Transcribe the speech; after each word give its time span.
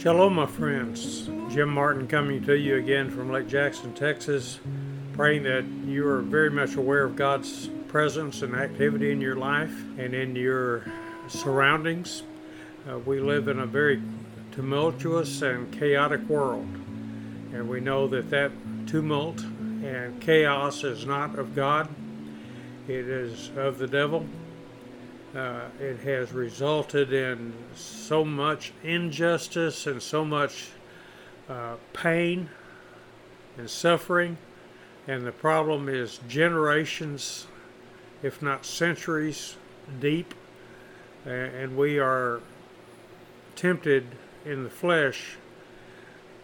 Shalom, 0.00 0.36
my 0.36 0.46
friends. 0.46 1.28
Jim 1.50 1.68
Martin 1.68 2.08
coming 2.08 2.42
to 2.46 2.56
you 2.56 2.76
again 2.76 3.10
from 3.10 3.30
Lake 3.30 3.46
Jackson, 3.46 3.92
Texas, 3.92 4.58
praying 5.12 5.42
that 5.42 5.66
you 5.84 6.08
are 6.08 6.22
very 6.22 6.48
much 6.48 6.76
aware 6.76 7.04
of 7.04 7.16
God's 7.16 7.68
presence 7.86 8.40
and 8.40 8.54
activity 8.54 9.12
in 9.12 9.20
your 9.20 9.36
life 9.36 9.74
and 9.98 10.14
in 10.14 10.34
your 10.34 10.86
surroundings. 11.28 12.22
Uh, 12.88 12.98
we 13.00 13.20
live 13.20 13.48
in 13.48 13.58
a 13.58 13.66
very 13.66 14.00
tumultuous 14.52 15.42
and 15.42 15.70
chaotic 15.70 16.26
world, 16.30 16.66
and 17.52 17.68
we 17.68 17.80
know 17.80 18.08
that 18.08 18.30
that 18.30 18.52
tumult 18.86 19.42
and 19.42 20.18
chaos 20.18 20.82
is 20.82 21.04
not 21.04 21.38
of 21.38 21.54
God, 21.54 21.90
it 22.88 23.06
is 23.06 23.50
of 23.54 23.76
the 23.76 23.86
devil 23.86 24.24
uh, 25.34 25.68
it 25.78 26.00
has 26.00 26.32
resulted 26.32 27.12
in 27.12 27.52
so 27.74 28.24
much 28.24 28.72
injustice 28.82 29.86
and 29.86 30.02
so 30.02 30.24
much 30.24 30.70
uh, 31.48 31.76
pain 31.92 32.48
and 33.56 33.70
suffering. 33.70 34.36
And 35.06 35.26
the 35.26 35.32
problem 35.32 35.88
is 35.88 36.20
generations, 36.28 37.46
if 38.22 38.42
not 38.42 38.66
centuries, 38.66 39.56
deep. 40.00 40.34
And 41.24 41.76
we 41.76 41.98
are 41.98 42.40
tempted 43.56 44.06
in 44.44 44.64
the 44.64 44.70
flesh 44.70 45.36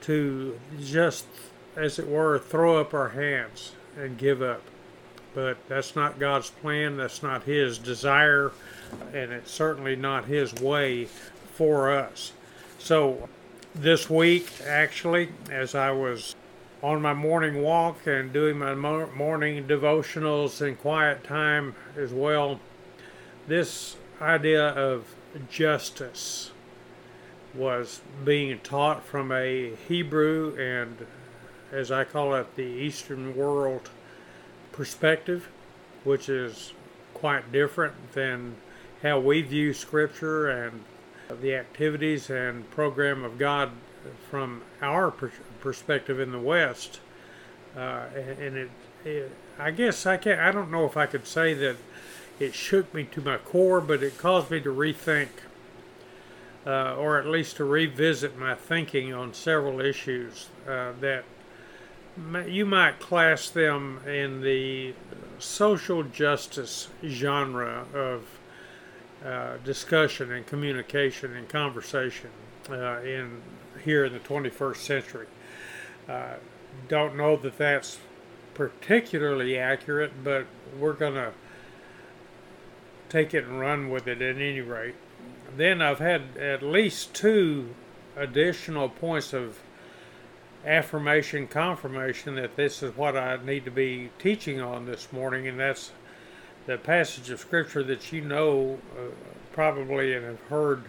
to 0.03 0.59
just, 0.81 1.27
as 1.75 1.99
it 1.99 2.07
were, 2.07 2.39
throw 2.39 2.81
up 2.81 2.95
our 2.95 3.09
hands 3.11 3.73
and 3.97 4.19
give 4.19 4.43
up. 4.43 4.63
But 5.37 5.57
that's 5.69 5.95
not 5.95 6.19
God's 6.19 6.51
plan, 6.51 6.97
that's 6.97 7.23
not 7.23 7.45
His 7.45 7.79
desire 7.79 8.51
and 9.13 9.33
it's 9.33 9.51
certainly 9.51 9.97
not 9.97 10.27
his 10.27 10.55
way 10.55 11.07
for 11.55 11.91
us. 11.91 12.33
So, 12.79 13.29
this 13.75 14.09
week, 14.09 14.51
actually, 14.67 15.31
as 15.51 15.75
I 15.75 15.91
was 15.91 16.35
on 16.83 17.03
my 17.03 17.13
morning 17.13 17.63
walk 17.63 18.07
and 18.07 18.33
doing 18.33 18.59
my 18.59 18.75
morning 18.75 19.67
devotionals 19.67 20.67
and 20.67 20.79
quiet 20.79 21.25
time 21.25 21.75
as 21.97 22.13
well, 22.13 22.61
this 23.47 23.97
idea 24.21 24.69
of 24.69 25.15
justice 25.51 26.53
was 27.55 28.01
being 28.25 28.59
taught 28.61 29.05
from 29.05 29.33
a 29.33 29.75
Hebrew 29.89 30.57
and, 30.59 31.07
as 31.71 31.91
I 31.91 32.05
call 32.05 32.35
it, 32.35 32.55
the 32.57 32.63
Eastern 32.63 33.37
world 33.37 33.91
perspective, 34.77 35.49
which 36.05 36.29
is 36.29 36.73
quite 37.15 37.51
different 37.51 38.13
than 38.13 38.57
how 39.03 39.19
we 39.19 39.41
view 39.43 39.73
Scripture 39.73 40.49
and 40.49 40.85
the 41.41 41.55
activities 41.55 42.31
and 42.31 42.71
program 42.71 43.25
of 43.25 43.39
God 43.39 43.71
from 44.31 44.63
our 44.81 45.11
per- 45.11 45.33
perspective 45.61 46.21
in 46.21 46.31
the 46.31 46.39
West. 46.39 47.01
Uh, 47.77 48.05
and 48.15 48.57
it, 48.57 48.71
it, 49.05 49.33
I 49.59 49.71
guess 49.71 50.07
I 50.07 50.17
can't. 50.17 50.41
I 50.41 50.53
don't 50.53 50.71
know 50.71 50.85
if 50.85 50.97
I 50.97 51.07
could 51.07 51.27
say 51.27 51.55
that 51.55 51.77
it 52.39 52.55
shook 52.55 52.93
me 52.95 53.05
to 53.05 53.21
my 53.21 53.39
core, 53.39 53.81
but 53.81 54.03
it 54.03 54.19
caused 54.19 54.51
me 54.51 54.61
to 54.61 54.71
rethink, 54.71 55.29
uh, 56.67 56.95
or 56.97 57.19
at 57.19 57.27
least 57.27 57.57
to 57.57 57.65
revisit 57.65 58.39
my 58.39 58.55
thinking 58.55 59.13
on 59.13 59.35
several 59.35 59.81
issues 59.81 60.49
uh, 60.69 60.93
that 61.01 61.25
you 62.47 62.65
might 62.65 62.99
class 62.99 63.51
them 63.51 64.01
in 64.07 64.41
the 64.41 64.95
social 65.39 66.03
justice 66.03 66.89
genre 67.05 67.87
of 67.93 68.25
uh, 69.25 69.57
discussion 69.65 70.33
and 70.33 70.47
communication 70.47 71.35
and 71.35 71.49
conversation 71.49 72.31
uh, 72.71 73.01
in 73.01 73.43
here 73.85 74.05
in 74.05 74.13
the 74.13 74.19
21st 74.21 74.77
century. 74.77 75.27
Uh, 76.09 76.35
don't 76.89 77.17
know 77.17 77.37
that 77.37 77.59
that's 77.59 77.99
particularly 78.55 79.59
accurate, 79.59 80.13
but 80.25 80.47
we're 80.79 80.93
going 80.93 81.15
to 81.15 81.33
take 83.09 83.35
it 83.35 83.45
and 83.45 83.61
run 83.61 83.91
with 83.91 84.07
it 84.07 84.23
at 84.23 84.37
any 84.37 84.61
rate. 84.61 84.95
Then 85.57 85.81
I've 85.83 85.99
had 85.99 86.37
at 86.37 86.63
least 86.63 87.15
two 87.15 87.75
additional 88.17 88.89
points 88.89 89.33
of 89.33 89.59
affirmation, 90.67 91.47
confirmation 91.47 92.35
that 92.35 92.57
this 92.57 92.83
is 92.83 92.97
what 92.97 93.17
I 93.17 93.39
need 93.45 93.65
to 93.65 93.71
be 93.71 94.11
teaching 94.19 94.61
on 94.61 94.85
this 94.85 95.13
morning, 95.13 95.47
and 95.47 95.61
that's 95.61 95.93
the 96.67 96.77
passage 96.77 97.31
of 97.31 97.39
scripture 97.39 97.85
that 97.85 98.13
you 98.13 98.21
know 98.21 98.79
uh, 98.99 99.11
probably 99.53 100.13
and 100.13 100.27
have 100.27 100.41
heard, 100.49 100.85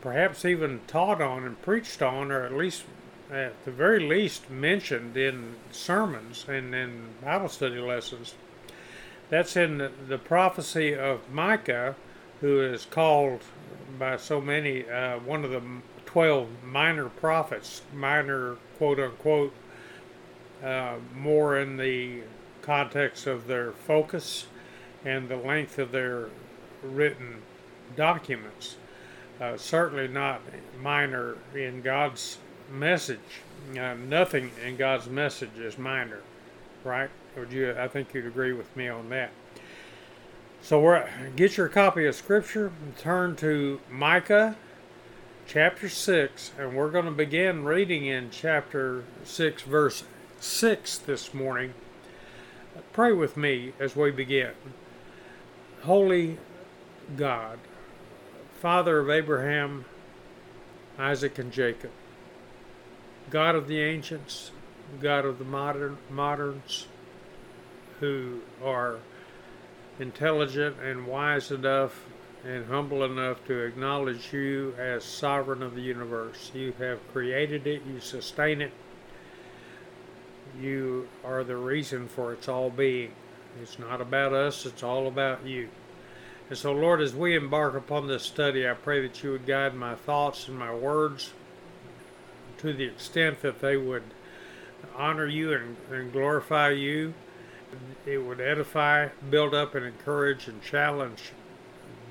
perhaps 0.00 0.44
even 0.44 0.80
taught 0.86 1.20
on 1.20 1.42
and 1.44 1.60
preached 1.60 2.00
on, 2.00 2.30
or 2.30 2.44
at 2.44 2.52
least 2.52 2.84
at 3.32 3.64
the 3.64 3.70
very 3.70 3.98
least 3.98 4.48
mentioned 4.48 5.16
in 5.16 5.56
sermons 5.72 6.44
and 6.48 6.74
in 6.74 7.08
Bible 7.22 7.48
study 7.48 7.80
lessons. 7.80 8.34
That's 9.28 9.56
in 9.56 9.78
the, 9.78 9.90
the 10.08 10.18
prophecy 10.18 10.94
of 10.94 11.28
Micah, 11.32 11.96
who 12.40 12.60
is 12.60 12.84
called 12.84 13.40
by 13.98 14.18
so 14.18 14.40
many 14.40 14.88
uh, 14.88 15.18
one 15.18 15.44
of 15.44 15.50
the 15.50 15.62
12 16.06 16.48
minor 16.64 17.08
prophets, 17.08 17.82
minor 17.92 18.56
quote 18.78 18.98
unquote, 18.98 19.52
uh, 20.62 20.96
more 21.14 21.58
in 21.58 21.76
the 21.76 22.22
context 22.62 23.26
of 23.26 23.46
their 23.46 23.72
focus 23.72 24.46
and 25.04 25.28
the 25.28 25.36
length 25.36 25.78
of 25.78 25.92
their 25.92 26.28
written 26.82 27.42
documents. 27.96 28.76
Uh, 29.40 29.56
certainly 29.56 30.08
not 30.08 30.40
minor 30.80 31.36
in 31.54 31.82
God's 31.82 32.38
message. 32.72 33.18
Uh, 33.78 33.94
nothing 33.94 34.50
in 34.64 34.76
God's 34.76 35.08
message 35.08 35.58
is 35.58 35.76
minor, 35.76 36.20
right? 36.84 37.10
Would 37.36 37.52
you? 37.52 37.74
I 37.76 37.88
think 37.88 38.14
you'd 38.14 38.26
agree 38.26 38.52
with 38.52 38.74
me 38.76 38.88
on 38.88 39.08
that. 39.10 39.30
So, 40.62 40.80
we're, 40.80 41.06
get 41.36 41.56
your 41.56 41.68
copy 41.68 42.06
of 42.06 42.14
Scripture 42.14 42.72
and 42.82 42.96
turn 42.96 43.36
to 43.36 43.80
Micah 43.90 44.56
chapter 45.46 45.88
6, 45.88 46.52
and 46.58 46.74
we're 46.74 46.90
going 46.90 47.04
to 47.04 47.10
begin 47.10 47.64
reading 47.64 48.06
in 48.06 48.30
chapter 48.30 49.04
6, 49.24 49.62
verse 49.62 50.04
6 50.40 50.98
this 50.98 51.34
morning. 51.34 51.74
Pray 52.92 53.12
with 53.12 53.36
me 53.36 53.72
as 53.78 53.94
we 53.94 54.10
begin. 54.10 54.52
Holy 55.82 56.38
God, 57.16 57.58
Father 58.60 59.00
of 59.00 59.10
Abraham, 59.10 59.84
Isaac, 60.98 61.38
and 61.38 61.52
Jacob, 61.52 61.90
God 63.28 63.54
of 63.54 63.68
the 63.68 63.80
ancients, 63.80 64.50
God 65.00 65.26
of 65.26 65.38
the 65.38 65.44
modern 65.44 65.98
moderns, 66.10 66.86
who 68.00 68.40
are 68.62 68.98
intelligent 70.00 70.76
and 70.80 71.06
wise 71.06 71.50
enough 71.50 72.04
and 72.44 72.66
humble 72.66 73.04
enough 73.04 73.44
to 73.46 73.58
acknowledge 73.60 74.32
you 74.32 74.74
as 74.78 75.02
sovereign 75.02 75.62
of 75.62 75.74
the 75.74 75.80
universe. 75.80 76.50
You 76.54 76.74
have 76.78 77.00
created 77.12 77.66
it, 77.66 77.82
you 77.86 78.00
sustain 78.00 78.60
it, 78.60 78.72
you 80.60 81.08
are 81.24 81.42
the 81.42 81.56
reason 81.56 82.06
for 82.06 82.32
its 82.32 82.48
all 82.48 82.70
being. 82.70 83.12
It's 83.62 83.78
not 83.78 84.00
about 84.00 84.32
us, 84.32 84.66
it's 84.66 84.82
all 84.82 85.06
about 85.06 85.46
you. 85.46 85.68
And 86.50 86.58
so, 86.58 86.72
Lord, 86.72 87.00
as 87.00 87.14
we 87.14 87.34
embark 87.34 87.74
upon 87.74 88.06
this 88.06 88.24
study, 88.24 88.68
I 88.68 88.74
pray 88.74 89.00
that 89.00 89.22
you 89.22 89.30
would 89.32 89.46
guide 89.46 89.74
my 89.74 89.94
thoughts 89.94 90.46
and 90.46 90.58
my 90.58 90.74
words 90.74 91.32
to 92.58 92.74
the 92.74 92.84
extent 92.84 93.40
that 93.40 93.60
they 93.60 93.78
would 93.78 94.02
honor 94.94 95.26
you 95.26 95.54
and, 95.54 95.76
and 95.90 96.12
glorify 96.12 96.70
you. 96.70 97.14
It 98.04 98.18
would 98.18 98.40
edify, 98.40 99.08
build 99.30 99.54
up, 99.54 99.74
and 99.74 99.86
encourage 99.86 100.46
and 100.46 100.62
challenge 100.62 101.32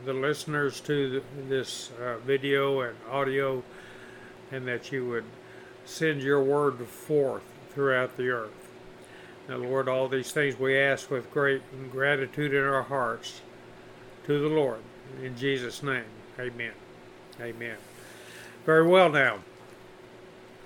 the 0.06 0.14
listeners 0.14 0.80
to 0.82 1.24
this 1.48 1.92
uh, 2.02 2.18
video 2.26 2.82
and 2.82 2.96
audio, 3.10 3.64
and 4.52 4.68
that 4.68 4.92
you 4.92 5.08
would 5.08 5.26
send 5.86 6.22
your 6.22 6.44
word 6.44 6.86
forth 6.88 7.44
throughout 7.72 8.18
the 8.18 8.30
earth. 8.30 8.52
Now, 9.48 9.58
Lord, 9.58 9.90
all 9.90 10.08
these 10.08 10.32
things 10.32 10.58
we 10.58 10.78
ask 10.78 11.12
with 11.12 11.32
great 11.32 11.62
gratitude 11.92 12.54
in 12.54 12.64
our 12.64 12.84
hearts 12.84 13.42
to 14.26 14.40
the 14.40 14.48
Lord. 14.48 14.80
In 15.22 15.36
Jesus' 15.38 15.84
name, 15.84 16.06
amen. 16.40 16.72
Amen. 17.42 17.78
Very 18.66 18.88
well, 18.88 19.10
now. 19.10 19.40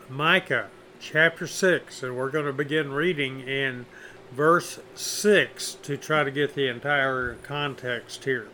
Micah 0.09 0.67
chapter 0.99 1.47
6, 1.47 2.03
and 2.03 2.15
we're 2.15 2.29
going 2.29 2.45
to 2.45 2.53
begin 2.53 2.91
reading 2.91 3.41
in 3.41 3.85
verse 4.31 4.79
6 4.95 5.77
to 5.83 5.97
try 5.97 6.23
to 6.23 6.31
get 6.31 6.55
the 6.55 6.67
entire 6.67 7.35
context 7.43 8.25
here. 8.25 8.47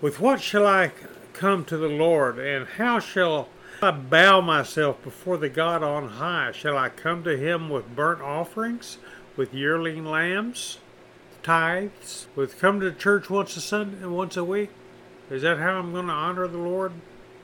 With 0.00 0.20
what 0.20 0.40
shall 0.40 0.66
I 0.66 0.92
come 1.32 1.64
to 1.66 1.76
the 1.76 1.88
Lord, 1.88 2.38
and 2.38 2.66
how 2.66 2.98
shall 2.98 3.48
I 3.82 3.90
bow 3.90 4.40
myself 4.40 5.02
before 5.02 5.36
the 5.36 5.48
God 5.48 5.82
on 5.82 6.08
high? 6.08 6.52
Shall 6.52 6.76
I 6.76 6.88
come 6.88 7.24
to 7.24 7.36
him 7.36 7.68
with 7.68 7.94
burnt 7.94 8.20
offerings, 8.20 8.98
with 9.36 9.54
yearling 9.54 10.04
lambs? 10.04 10.78
tithes, 11.46 12.26
with 12.34 12.58
come 12.58 12.80
to 12.80 12.90
church 12.90 13.30
once 13.30 13.56
a 13.56 13.60
Sunday 13.60 13.98
and 13.98 14.16
once 14.16 14.36
a 14.36 14.42
week? 14.42 14.70
Is 15.30 15.42
that 15.42 15.58
how 15.58 15.78
I'm 15.78 15.92
going 15.92 16.08
to 16.08 16.12
honor 16.12 16.48
the 16.48 16.58
Lord? 16.58 16.90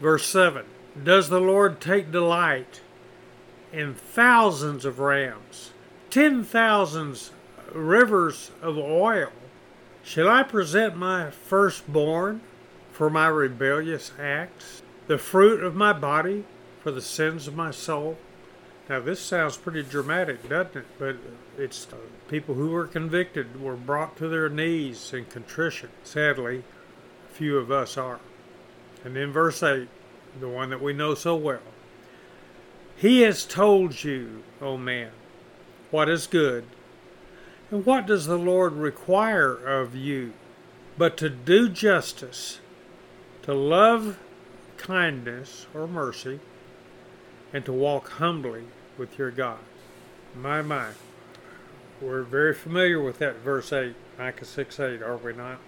Verse 0.00 0.26
7 0.26 0.64
does 1.04 1.28
the 1.28 1.40
Lord 1.40 1.80
take 1.80 2.10
delight 2.10 2.80
in 3.72 3.94
thousands 3.94 4.84
of 4.84 4.98
rams, 4.98 5.70
ten 6.10 6.42
thousands 6.42 7.30
rivers 7.72 8.50
of 8.60 8.76
oil? 8.76 9.30
Shall 10.04 10.28
I 10.28 10.42
present 10.42 10.96
my 10.96 11.30
firstborn 11.30 12.40
for 12.90 13.08
my 13.08 13.28
rebellious 13.28 14.12
acts, 14.18 14.82
the 15.06 15.16
fruit 15.16 15.62
of 15.62 15.74
my 15.74 15.92
body 15.92 16.44
for 16.82 16.90
the 16.90 17.00
sins 17.00 17.46
of 17.46 17.54
my 17.54 17.70
soul? 17.70 18.18
Now, 18.88 19.00
this 19.00 19.20
sounds 19.20 19.56
pretty 19.56 19.84
dramatic, 19.84 20.48
doesn't 20.48 20.76
it? 20.76 20.86
But 20.98 21.16
it's 21.56 21.86
uh, 21.92 21.96
people 22.28 22.56
who 22.56 22.70
were 22.70 22.86
convicted 22.86 23.62
were 23.62 23.76
brought 23.76 24.16
to 24.16 24.28
their 24.28 24.48
knees 24.48 25.12
in 25.12 25.24
contrition. 25.26 25.88
Sadly, 26.02 26.64
few 27.30 27.56
of 27.58 27.70
us 27.70 27.96
are. 27.96 28.18
And 29.04 29.14
then 29.16 29.32
verse 29.32 29.62
8, 29.62 29.88
the 30.40 30.48
one 30.48 30.70
that 30.70 30.82
we 30.82 30.92
know 30.92 31.14
so 31.14 31.36
well. 31.36 31.60
He 32.96 33.22
has 33.22 33.44
told 33.44 34.02
you, 34.02 34.42
O 34.60 34.76
man, 34.76 35.10
what 35.90 36.08
is 36.08 36.26
good. 36.26 36.64
And 37.72 37.86
what 37.86 38.06
does 38.06 38.26
the 38.26 38.36
Lord 38.36 38.74
require 38.74 39.54
of 39.54 39.96
you 39.96 40.34
but 40.98 41.16
to 41.16 41.30
do 41.30 41.70
justice, 41.70 42.60
to 43.44 43.54
love 43.54 44.18
kindness 44.76 45.66
or 45.72 45.88
mercy, 45.88 46.38
and 47.50 47.64
to 47.64 47.72
walk 47.72 48.10
humbly 48.10 48.64
with 48.98 49.16
your 49.18 49.30
God? 49.30 49.60
My, 50.36 50.60
my. 50.60 50.88
We're 51.98 52.24
very 52.24 52.52
familiar 52.52 53.02
with 53.02 53.18
that 53.20 53.36
verse 53.36 53.72
8, 53.72 53.94
Micah 54.18 54.44
6 54.44 54.78
8, 54.78 55.02
are 55.02 55.16
we 55.16 55.32
not? 55.32 55.58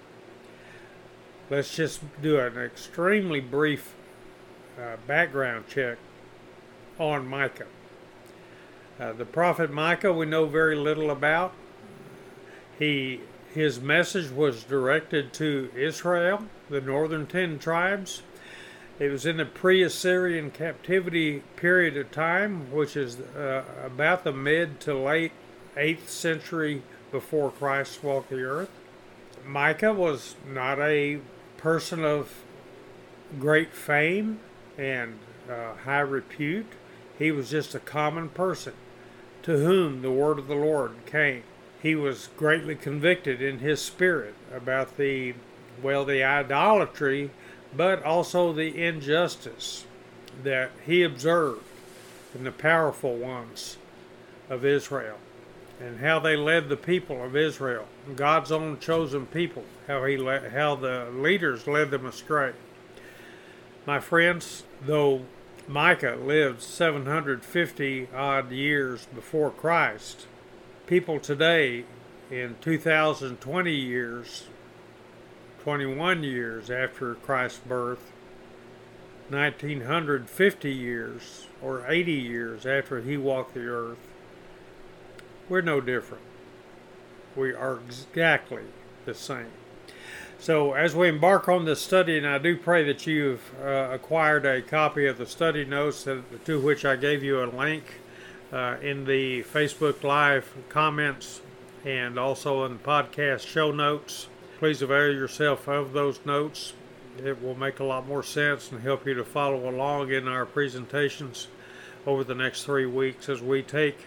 Let's 1.49 1.75
just 1.75 2.03
do 2.21 2.39
an 2.39 2.59
extremely 2.59 3.41
brief 3.41 3.95
uh, 4.79 4.97
background 5.06 5.69
check 5.69 5.97
on 6.99 7.27
Micah. 7.27 7.67
Uh, 9.01 9.15
the 9.15 9.25
prophet 9.25 9.73
Micah, 9.73 10.12
we 10.12 10.27
know 10.27 10.45
very 10.45 10.77
little 10.77 11.11
about. 11.11 11.55
He 12.79 13.21
his 13.53 13.81
message 13.81 14.32
was 14.32 14.65
directed 14.65 15.32
to 15.35 15.71
Israel, 15.76 16.47
the 16.69 16.81
northern 16.81 17.26
ten 17.26 17.59
tribes. 17.61 18.23
It 18.99 19.11
was 19.11 19.26
in 19.26 19.37
the 19.37 19.44
pre-Assyrian 19.44 20.50
captivity 20.50 21.44
period 21.55 21.97
of 21.97 22.11
time, 22.11 22.73
which 22.73 22.97
is 22.97 23.21
uh, 23.21 23.65
about 23.85 24.25
the 24.25 24.32
mid 24.32 24.81
to 24.81 24.94
late 24.94 25.32
8th 25.76 26.09
century 26.09 26.82
before 27.12 27.53
Christ 27.53 28.03
walked 28.03 28.31
the 28.31 28.43
earth. 28.43 28.71
Micah 29.47 29.93
was 29.93 30.35
not 30.49 30.81
a 30.81 31.20
person 31.56 32.05
of 32.05 32.43
great 33.38 33.73
fame 33.73 34.41
and 34.77 35.19
uh, 35.49 35.75
high 35.85 36.00
repute. 36.00 36.73
He 37.19 37.31
was 37.31 37.50
just 37.50 37.75
a 37.75 37.81
common 37.81 38.31
person 38.31 38.75
to 39.43 39.59
whom 39.59 40.03
the 40.03 40.11
word 40.11 40.38
of 40.38 40.49
the 40.49 40.56
Lord 40.56 40.93
came. 41.06 41.43
He 41.84 41.94
was 41.94 42.31
greatly 42.38 42.76
convicted 42.76 43.42
in 43.42 43.58
his 43.58 43.78
spirit 43.78 44.34
about 44.50 44.96
the, 44.96 45.34
well, 45.82 46.06
the 46.06 46.25
idolatry, 46.25 47.31
but 47.76 48.02
also 48.02 48.54
the 48.54 48.82
injustice 48.82 49.84
that 50.42 50.70
he 50.86 51.02
observed 51.02 51.62
in 52.34 52.44
the 52.44 52.52
powerful 52.52 53.16
ones 53.16 53.76
of 54.48 54.64
Israel 54.64 55.19
and 55.78 56.00
how 56.00 56.19
they 56.19 56.36
led 56.36 56.70
the 56.70 56.76
people 56.78 57.22
of 57.22 57.36
Israel, 57.36 57.86
God's 58.16 58.50
own 58.50 58.78
chosen 58.78 59.26
people, 59.26 59.64
how 59.86 60.06
he 60.06 60.16
how 60.54 60.76
the 60.76 61.10
leaders 61.12 61.66
led 61.66 61.90
them 61.90 62.06
astray. 62.06 62.52
My 63.84 64.00
friends, 64.00 64.62
though 64.81 65.26
Micah 65.69 66.16
lived 66.19 66.62
750 66.62 68.08
odd 68.14 68.50
years 68.50 69.04
before 69.14 69.50
Christ, 69.50 70.26
people 70.86 71.19
today 71.19 71.84
in 72.31 72.56
2020 72.60 73.72
years, 73.72 74.44
21 75.62 76.22
years 76.22 76.70
after 76.70 77.14
Christ's 77.14 77.60
birth, 77.60 78.12
1950 79.31 80.70
years 80.70 81.46
or 81.62 81.84
80 81.88 82.12
years 82.12 82.66
after 82.66 83.00
he 83.00 83.16
walked 83.16 83.54
the 83.54 83.66
earth, 83.66 83.98
we're 85.48 85.62
no 85.62 85.81
different. 85.81 86.25
We 87.34 87.54
are 87.54 87.78
exactly 87.78 88.64
the 89.06 89.14
same. 89.14 89.50
So, 90.38 90.75
as 90.75 90.94
we 90.94 91.08
embark 91.08 91.48
on 91.48 91.64
this 91.64 91.81
study, 91.81 92.19
and 92.19 92.26
I 92.26 92.36
do 92.38 92.56
pray 92.56 92.84
that 92.84 93.06
you've 93.06 93.52
uh, 93.62 93.88
acquired 93.92 94.44
a 94.44 94.60
copy 94.60 95.06
of 95.06 95.16
the 95.16 95.26
study 95.26 95.64
notes 95.64 96.06
to 96.44 96.60
which 96.60 96.84
I 96.84 96.96
gave 96.96 97.22
you 97.22 97.42
a 97.42 97.46
link 97.46 97.84
uh, 98.55 98.77
in 98.81 99.05
the 99.05 99.43
Facebook 99.43 100.05
Live 100.05 100.55
comments 100.69 101.41
and 101.85 102.19
also 102.19 102.65
in 102.65 102.75
the 102.75 102.79
podcast 102.79 103.45
show 103.45 103.73
notes. 103.73 104.29
Please 104.59 104.81
avail 104.81 105.12
yourself 105.12 105.69
of 105.69 105.93
those 105.93 106.25
notes. 106.25 106.73
It 107.23 107.43
will 107.43 107.56
make 107.56 107.81
a 107.81 107.85
lot 107.85 108.06
more 108.06 108.23
sense 108.23 108.71
and 108.71 108.81
help 108.81 109.06
you 109.06 109.15
to 109.15 109.25
follow 109.25 109.69
along 109.69 110.12
in 110.12 110.29
our 110.29 110.47
presentations 110.47 111.49
over 112.06 112.23
the 112.23 112.35
next 112.35 112.62
three 112.62 112.87
weeks 112.87 113.29
as 113.29 113.43
we 113.43 113.62
take 113.62 113.99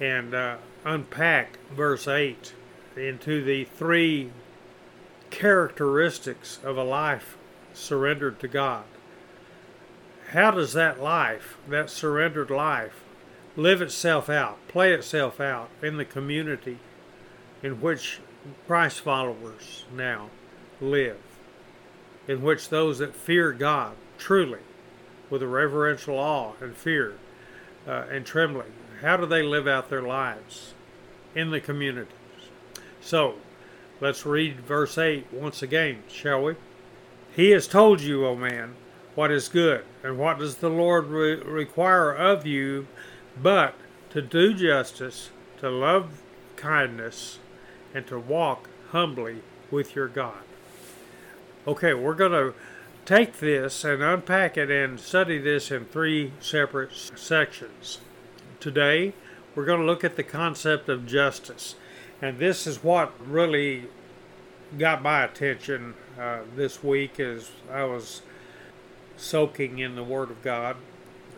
and 0.00 0.34
uh, 0.34 0.56
unpack 0.86 1.58
verse 1.70 2.08
8 2.08 2.54
into 2.96 3.44
the 3.44 3.64
three 3.64 4.30
characteristics 5.30 6.58
of 6.64 6.78
a 6.78 6.84
life 6.84 7.36
surrendered 7.74 8.40
to 8.40 8.48
God. 8.48 8.84
How 10.30 10.50
does 10.50 10.72
that 10.72 11.00
life, 11.00 11.58
that 11.68 11.90
surrendered 11.90 12.50
life, 12.50 13.02
live 13.56 13.82
itself 13.82 14.28
out, 14.28 14.56
play 14.68 14.92
itself 14.92 15.40
out 15.40 15.68
in 15.82 15.96
the 15.96 16.04
community 16.04 16.78
in 17.62 17.80
which 17.80 18.20
Christ 18.66 19.00
followers 19.00 19.84
now 19.94 20.30
live, 20.80 21.20
in 22.26 22.42
which 22.42 22.68
those 22.68 22.98
that 22.98 23.14
fear 23.14 23.52
God 23.52 23.94
truly, 24.18 24.60
with 25.30 25.42
a 25.42 25.46
reverential 25.46 26.18
awe 26.18 26.52
and 26.60 26.76
fear 26.76 27.14
uh, 27.86 28.04
and 28.10 28.26
trembling, 28.26 28.72
how 29.00 29.16
do 29.16 29.26
they 29.26 29.42
live 29.42 29.66
out 29.66 29.88
their 29.88 30.02
lives 30.02 30.74
in 31.34 31.50
the 31.50 31.60
communities? 31.60 32.12
So, 33.00 33.34
let's 34.00 34.26
read 34.26 34.60
verse 34.60 34.98
8 34.98 35.32
once 35.32 35.62
again, 35.62 36.02
shall 36.08 36.42
we? 36.42 36.54
He 37.34 37.50
has 37.50 37.66
told 37.66 38.00
you, 38.00 38.26
O 38.26 38.36
man, 38.36 38.76
what 39.14 39.30
is 39.30 39.48
good, 39.48 39.84
and 40.02 40.18
what 40.18 40.38
does 40.38 40.56
the 40.56 40.70
Lord 40.70 41.06
re- 41.06 41.36
require 41.36 42.12
of 42.12 42.46
you 42.46 42.86
but 43.40 43.74
to 44.10 44.22
do 44.22 44.54
justice, 44.54 45.30
to 45.58 45.70
love 45.70 46.22
kindness, 46.56 47.38
and 47.94 48.06
to 48.06 48.18
walk 48.18 48.68
humbly 48.90 49.42
with 49.70 49.94
your 49.94 50.08
God. 50.08 50.42
Okay, 51.66 51.94
we're 51.94 52.14
going 52.14 52.32
to 52.32 52.54
take 53.04 53.38
this 53.38 53.84
and 53.84 54.02
unpack 54.02 54.56
it 54.56 54.70
and 54.70 54.98
study 54.98 55.38
this 55.38 55.70
in 55.70 55.84
three 55.84 56.32
separate 56.40 56.92
sections. 56.92 57.98
Today, 58.60 59.14
we're 59.54 59.64
going 59.64 59.80
to 59.80 59.86
look 59.86 60.04
at 60.04 60.16
the 60.16 60.22
concept 60.22 60.88
of 60.88 61.06
justice. 61.06 61.74
And 62.20 62.38
this 62.38 62.66
is 62.66 62.82
what 62.82 63.12
really 63.26 63.88
got 64.78 65.02
my 65.02 65.24
attention 65.24 65.94
uh, 66.18 66.40
this 66.56 66.82
week 66.82 67.18
as 67.20 67.50
I 67.70 67.84
was 67.84 68.22
soaking 69.16 69.78
in 69.78 69.94
the 69.94 70.04
Word 70.04 70.30
of 70.30 70.42
God, 70.42 70.76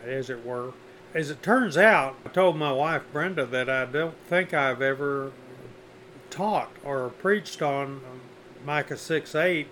as 0.03 0.29
it 0.29 0.45
were. 0.45 0.73
As 1.15 1.29
it 1.29 1.41
turns 1.41 1.77
out, 1.77 2.17
I 2.25 2.29
told 2.29 2.57
my 2.57 2.73
wife 2.73 3.03
Brenda 3.13 3.45
that 3.45 3.69
I 3.69 3.85
don't 3.85 4.17
think 4.27 4.53
I've 4.53 4.81
ever 4.81 5.31
taught 6.29 6.71
or 6.83 7.07
preached 7.07 7.61
on 7.61 8.01
Micah 8.65 8.97
6 8.97 9.33
8 9.33 9.65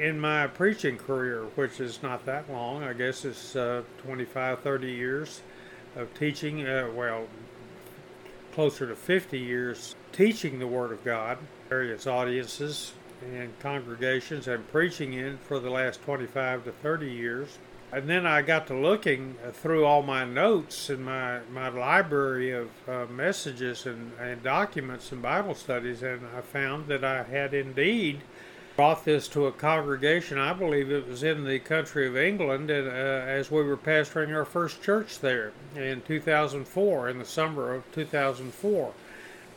in 0.00 0.18
my 0.18 0.48
preaching 0.48 0.98
career, 0.98 1.44
which 1.54 1.78
is 1.78 2.02
not 2.02 2.26
that 2.26 2.50
long. 2.50 2.82
I 2.82 2.92
guess 2.92 3.24
it's 3.24 3.54
uh, 3.54 3.84
25, 3.98 4.62
30 4.62 4.90
years 4.90 5.42
of 5.94 6.12
teaching, 6.12 6.66
uh, 6.66 6.90
well, 6.92 7.28
closer 8.52 8.84
to 8.88 8.96
50 8.96 9.38
years 9.38 9.94
teaching 10.10 10.58
the 10.58 10.66
Word 10.66 10.90
of 10.90 11.04
God, 11.04 11.38
various 11.68 12.08
audiences 12.08 12.94
and 13.22 13.56
congregations, 13.60 14.48
and 14.48 14.68
preaching 14.72 15.12
in 15.12 15.38
for 15.38 15.60
the 15.60 15.70
last 15.70 16.02
25 16.02 16.64
to 16.64 16.72
30 16.72 17.12
years. 17.12 17.58
And 17.94 18.10
then 18.10 18.26
I 18.26 18.42
got 18.42 18.66
to 18.66 18.74
looking 18.74 19.36
through 19.52 19.84
all 19.84 20.02
my 20.02 20.24
notes 20.24 20.90
in 20.90 21.04
my, 21.04 21.38
my 21.52 21.68
library 21.68 22.50
of 22.50 22.68
uh, 22.88 23.06
messages 23.06 23.86
and, 23.86 24.10
and 24.18 24.42
documents 24.42 25.12
and 25.12 25.22
Bible 25.22 25.54
studies, 25.54 26.02
and 26.02 26.22
I 26.36 26.40
found 26.40 26.88
that 26.88 27.04
I 27.04 27.22
had 27.22 27.54
indeed 27.54 28.22
brought 28.74 29.04
this 29.04 29.28
to 29.28 29.46
a 29.46 29.52
congregation. 29.52 30.38
I 30.38 30.54
believe 30.54 30.90
it 30.90 31.06
was 31.06 31.22
in 31.22 31.44
the 31.44 31.60
country 31.60 32.08
of 32.08 32.16
England, 32.16 32.68
and, 32.68 32.88
uh, 32.88 32.90
as 32.90 33.52
we 33.52 33.62
were 33.62 33.76
pastoring 33.76 34.34
our 34.34 34.44
first 34.44 34.82
church 34.82 35.20
there 35.20 35.52
in 35.76 36.02
2004, 36.02 37.08
in 37.08 37.20
the 37.20 37.24
summer 37.24 37.72
of 37.72 37.84
2004. 37.92 38.92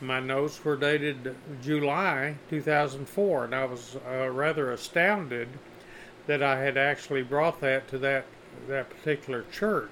My 0.00 0.20
notes 0.20 0.64
were 0.64 0.76
dated 0.76 1.34
July 1.60 2.36
2004, 2.50 3.46
and 3.46 3.54
I 3.56 3.64
was 3.64 3.96
uh, 4.08 4.30
rather 4.30 4.70
astounded 4.70 5.48
that 6.28 6.42
I 6.42 6.60
had 6.60 6.76
actually 6.76 7.22
brought 7.22 7.60
that 7.62 7.88
to 7.88 7.98
that 7.98 8.26
that 8.68 8.90
particular 8.90 9.44
church. 9.50 9.90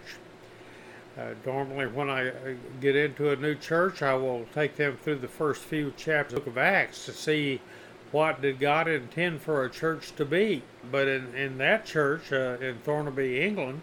Uh, 1.18 1.30
normally, 1.46 1.86
when 1.86 2.10
I 2.10 2.28
uh, 2.28 2.32
get 2.80 2.94
into 2.94 3.30
a 3.30 3.36
new 3.36 3.54
church, 3.54 4.02
I 4.02 4.14
will 4.14 4.46
take 4.54 4.76
them 4.76 4.98
through 5.02 5.16
the 5.16 5.28
first 5.28 5.62
few 5.62 5.92
chapters 5.96 6.46
of 6.46 6.58
Acts 6.58 7.06
to 7.06 7.12
see 7.12 7.60
what 8.12 8.42
did 8.42 8.60
God 8.60 8.86
intend 8.86 9.40
for 9.40 9.64
a 9.64 9.70
church 9.70 10.14
to 10.16 10.26
be. 10.26 10.62
But 10.90 11.08
in, 11.08 11.34
in 11.34 11.58
that 11.58 11.86
church 11.86 12.32
uh, 12.32 12.58
in 12.60 12.78
Thornaby, 12.84 13.40
England, 13.40 13.80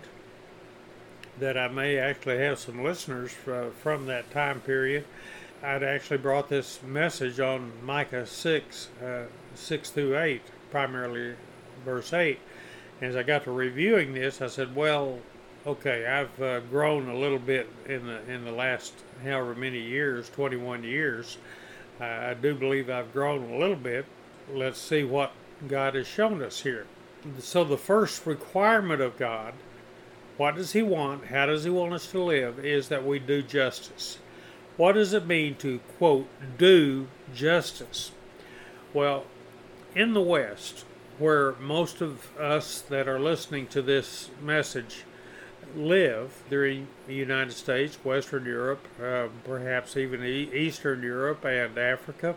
that 1.39 1.57
I 1.57 1.69
may 1.69 1.98
actually 1.98 2.38
have 2.38 2.60
some 2.60 2.83
listeners 2.83 3.31
uh, 3.48 3.69
from 3.81 4.05
that 4.05 4.29
time 4.29 4.62
period, 4.62 5.05
I'd 5.63 5.81
actually 5.81 6.17
brought 6.17 6.50
this 6.50 6.83
message 6.83 7.39
on 7.39 7.72
Micah 7.83 8.27
6, 8.27 8.89
uh, 9.03 9.24
6 9.55 9.89
through 9.89 10.19
8, 10.19 10.41
primarily 10.69 11.36
verse 11.84 12.13
8. 12.13 12.40
And 13.02 13.10
as 13.10 13.16
I 13.16 13.24
got 13.24 13.44
to 13.46 13.52
reviewing 13.52 14.13
this, 14.13 14.42
I 14.42 14.48
said, 14.48 14.75
well, 14.75 15.20
okay, 15.66 16.06
I've 16.06 16.42
uh, 16.42 16.60
grown 16.62 17.10
a 17.10 17.18
little 17.18 17.40
bit 17.40 17.70
in 17.86 18.08
the 18.08 18.32
in 18.32 18.46
the 18.46 18.52
last 18.52 18.94
however 19.24 19.56
many 19.56 19.80
years, 19.80 20.30
21 20.30 20.84
years. 20.84 21.38
I 22.00 22.34
do 22.34 22.56
believe 22.56 22.90
I've 22.90 23.13
grown 23.13 23.52
a 23.52 23.58
little 23.58 23.75
bit. 23.75 24.06
Let's 24.52 24.80
see 24.80 25.04
what 25.04 25.32
God 25.68 25.96
has 25.96 26.08
shown 26.08 26.42
us 26.42 26.62
here. 26.62 26.86
So 27.40 27.63
the 27.63 27.78
first 27.78 28.25
requirement 28.25 29.00
of 29.00 29.18
God, 29.18 29.54
what 30.36 30.56
does 30.56 30.74
He 30.74 30.82
want? 30.82 31.25
How 31.25 31.46
does 31.46 31.63
He 31.63 31.70
want 31.70 31.94
us 31.94 32.08
to 32.08 32.22
live? 32.22 32.63
Is 32.66 32.90
that 32.90 33.06
we 33.06 33.20
do 33.20 33.42
justice. 33.42 34.18
What 34.75 34.94
does 34.94 35.13
it 35.13 35.28
mean 35.28 35.56
to 35.58 35.80
quote 35.98 36.28
do 36.58 37.08
justice? 37.34 38.12
Well, 38.94 39.25
in 39.96 40.13
the 40.13 40.22
West, 40.22 40.86
where 41.20 41.53
most 41.53 42.01
of 42.01 42.36
us 42.38 42.82
that 42.82 43.08
are 43.08 43.20
listening 43.20 43.67
to 43.67 43.82
this 43.82 44.29
message 44.41 45.03
live 45.75 46.43
during 46.50 46.88
the 47.08 47.13
United 47.13 47.53
States, 47.53 47.96
Western 48.03 48.46
Europe, 48.46 48.86
uh, 49.01 49.27
perhaps 49.43 49.98
even 49.98 50.24
Eastern 50.24 51.01
Europe 51.01 51.46
and 51.46 51.77
Africa, 51.77 52.36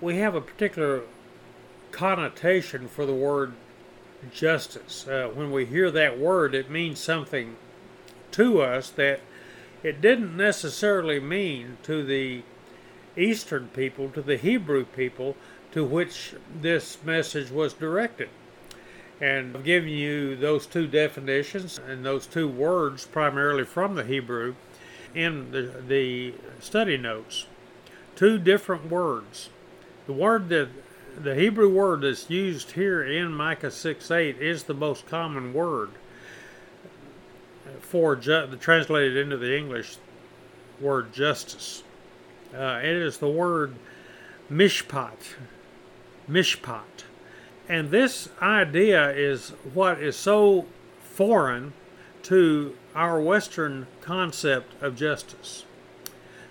we 0.00 0.18
have 0.18 0.34
a 0.34 0.40
particular 0.40 1.02
connotation 1.90 2.88
for 2.88 3.06
the 3.06 3.14
word 3.14 3.52
justice. 4.32 5.06
Uh, 5.06 5.30
when 5.32 5.50
we 5.50 5.64
hear 5.64 5.90
that 5.90 6.18
word, 6.18 6.54
it 6.54 6.70
means 6.70 7.00
something 7.00 7.56
to 8.32 8.60
us 8.60 8.90
that 8.90 9.20
it 9.82 10.00
didn't 10.00 10.36
necessarily 10.36 11.20
mean 11.20 11.78
to 11.82 12.04
the 12.04 12.42
Eastern 13.16 13.68
people, 13.68 14.10
to 14.10 14.20
the 14.20 14.36
Hebrew 14.36 14.84
people 14.84 15.36
to 15.76 15.84
which 15.84 16.32
this 16.62 16.96
message 17.04 17.50
was 17.50 17.74
directed. 17.74 18.30
And 19.20 19.54
I've 19.54 19.62
given 19.62 19.90
you 19.90 20.34
those 20.34 20.64
two 20.64 20.86
definitions 20.86 21.78
and 21.86 22.02
those 22.02 22.26
two 22.26 22.48
words, 22.48 23.04
primarily 23.04 23.64
from 23.64 23.94
the 23.94 24.02
Hebrew, 24.02 24.54
in 25.14 25.50
the, 25.50 25.82
the 25.86 26.32
study 26.60 26.96
notes. 26.96 27.44
Two 28.14 28.38
different 28.38 28.90
words. 28.90 29.50
The 30.06 30.14
word 30.14 30.48
that 30.48 30.70
the 31.14 31.34
Hebrew 31.34 31.68
word 31.68 32.00
that's 32.00 32.30
used 32.30 32.70
here 32.70 33.04
in 33.04 33.34
Micah 33.34 33.70
6 33.70 34.10
8 34.10 34.40
is 34.40 34.62
the 34.62 34.72
most 34.72 35.06
common 35.06 35.52
word 35.52 35.90
for 37.82 38.16
ju- 38.16 38.48
translated 38.58 39.18
into 39.18 39.36
the 39.36 39.54
English 39.54 39.98
word 40.80 41.12
justice. 41.12 41.82
Uh, 42.54 42.80
it 42.82 42.96
is 42.96 43.18
the 43.18 43.28
word 43.28 43.74
mishpat. 44.50 45.36
Mishpat. 46.28 47.04
And 47.68 47.90
this 47.90 48.28
idea 48.40 49.10
is 49.10 49.50
what 49.74 50.00
is 50.00 50.16
so 50.16 50.66
foreign 51.00 51.72
to 52.24 52.76
our 52.94 53.20
Western 53.20 53.86
concept 54.00 54.80
of 54.82 54.96
justice. 54.96 55.64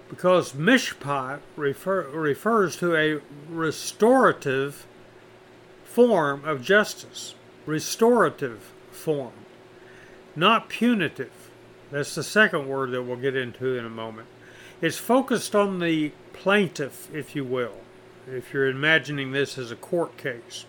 Because 0.10 0.54
mishpat 0.54 1.40
refer, 1.56 2.08
refers 2.10 2.78
to 2.78 2.96
a 2.96 3.22
restorative 3.50 4.86
form 5.84 6.46
of 6.46 6.62
justice, 6.62 7.36
restorative 7.66 8.72
form, 8.92 9.34
not 10.36 10.70
punitive. 10.70 11.50
That's 11.92 12.16
the 12.16 12.24
second 12.24 12.68
word 12.68 12.92
that 12.92 13.04
we'll 13.04 13.18
get 13.18 13.36
into 13.36 13.78
in 13.78 13.86
a 13.86 13.90
moment. 13.90 14.28
It's 14.82 14.98
focused 14.98 15.56
on 15.56 15.80
the 15.80 16.12
plaintiff, 16.34 17.14
if 17.14 17.36
you 17.36 17.44
will, 17.44 17.78
if 18.28 18.54
you're 18.54 18.68
imagining 18.68 19.32
this 19.32 19.58
as 19.58 19.72
a 19.72 19.76
court 19.76 20.18
case 20.18 20.66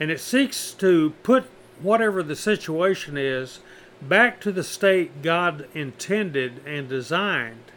and 0.00 0.10
it 0.10 0.20
seeks 0.20 0.72
to 0.72 1.14
put 1.22 1.44
whatever 1.80 2.22
the 2.22 2.36
situation 2.36 3.16
is 3.16 3.60
back 4.00 4.40
to 4.40 4.52
the 4.52 4.64
state 4.64 5.22
God 5.22 5.66
intended 5.74 6.60
and 6.64 6.88
designed. 6.88 7.72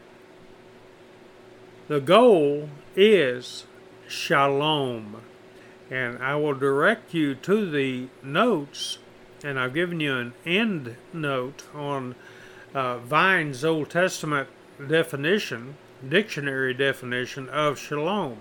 The 1.87 1.99
goal 1.99 2.69
is 2.95 3.65
shalom. 4.07 5.21
And 5.89 6.19
I 6.19 6.35
will 6.35 6.53
direct 6.53 7.13
you 7.13 7.35
to 7.35 7.69
the 7.69 8.07
notes, 8.23 8.97
and 9.43 9.59
I've 9.59 9.73
given 9.73 9.99
you 9.99 10.17
an 10.17 10.33
end 10.45 10.95
note 11.11 11.63
on 11.75 12.15
uh, 12.73 12.99
Vine's 12.99 13.65
Old 13.65 13.89
Testament 13.89 14.47
definition, 14.87 15.75
dictionary 16.07 16.73
definition 16.73 17.49
of 17.49 17.77
shalom. 17.77 18.37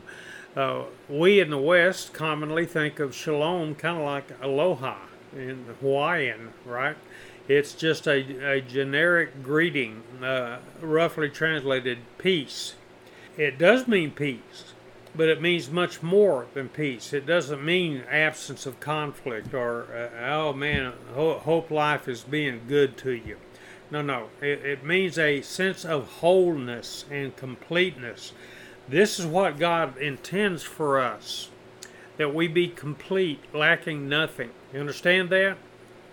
Uh, 0.57 0.83
we 1.09 1.39
in 1.39 1.51
the 1.51 1.59
West 1.59 2.13
commonly 2.13 2.67
think 2.67 2.99
of 2.99 3.15
shalom 3.15 3.75
kind 3.77 3.99
of 3.99 4.05
like 4.05 4.25
aloha 4.43 4.97
in 5.33 5.65
Hawaiian, 5.81 6.53
right? 6.65 6.97
It's 7.47 7.73
just 7.73 8.09
a, 8.09 8.57
a 8.57 8.61
generic 8.61 9.45
greeting, 9.45 10.03
uh, 10.23 10.59
roughly 10.81 11.29
translated 11.29 11.99
peace. 12.19 12.75
It 13.37 13.59
does 13.59 13.87
mean 13.87 14.11
peace, 14.11 14.73
but 15.15 15.29
it 15.29 15.41
means 15.41 15.71
much 15.71 16.03
more 16.03 16.47
than 16.55 16.69
peace. 16.69 17.13
It 17.13 17.27
doesn't 17.27 17.65
mean 17.65 18.03
absence 18.11 18.67
of 18.67 18.81
conflict 18.81 19.55
or, 19.55 19.87
uh, 19.95 20.33
oh 20.33 20.53
man, 20.53 20.93
hope 21.15 21.71
life 21.71 22.09
is 22.09 22.23
being 22.23 22.63
good 22.67 22.97
to 22.99 23.13
you. 23.13 23.37
No, 23.91 24.03
no. 24.03 24.31
It, 24.41 24.65
it 24.65 24.85
means 24.85 25.17
a 25.17 25.43
sense 25.43 25.85
of 25.85 26.07
wholeness 26.19 27.05
and 27.11 27.37
completeness 27.37 28.33
this 28.91 29.21
is 29.21 29.27
what 29.27 29.59
God 29.59 29.97
intends 29.99 30.63
for 30.63 31.01
us 31.01 31.49
that 32.17 32.35
we 32.35 32.49
be 32.49 32.69
complete, 32.69 33.41
lacking 33.55 34.09
nothing. 34.09 34.51
You 34.75 34.81
understand 34.81 35.31
that? 35.31 35.57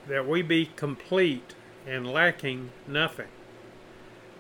That 0.08 0.28
we 0.28 0.42
be 0.42 0.70
complete 0.76 1.56
and 1.86 2.08
lacking 2.08 2.70
nothing. 2.88 3.28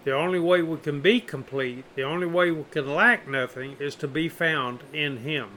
The 0.05 0.13
only 0.13 0.39
way 0.39 0.61
we 0.61 0.77
can 0.77 1.01
be 1.01 1.19
complete, 1.19 1.83
the 1.95 2.03
only 2.03 2.27
way 2.27 2.51
we 2.51 2.63
can 2.71 2.87
lack 2.87 3.27
nothing, 3.27 3.75
is 3.79 3.95
to 3.95 4.07
be 4.07 4.29
found 4.29 4.79
in 4.93 5.17
Him, 5.17 5.49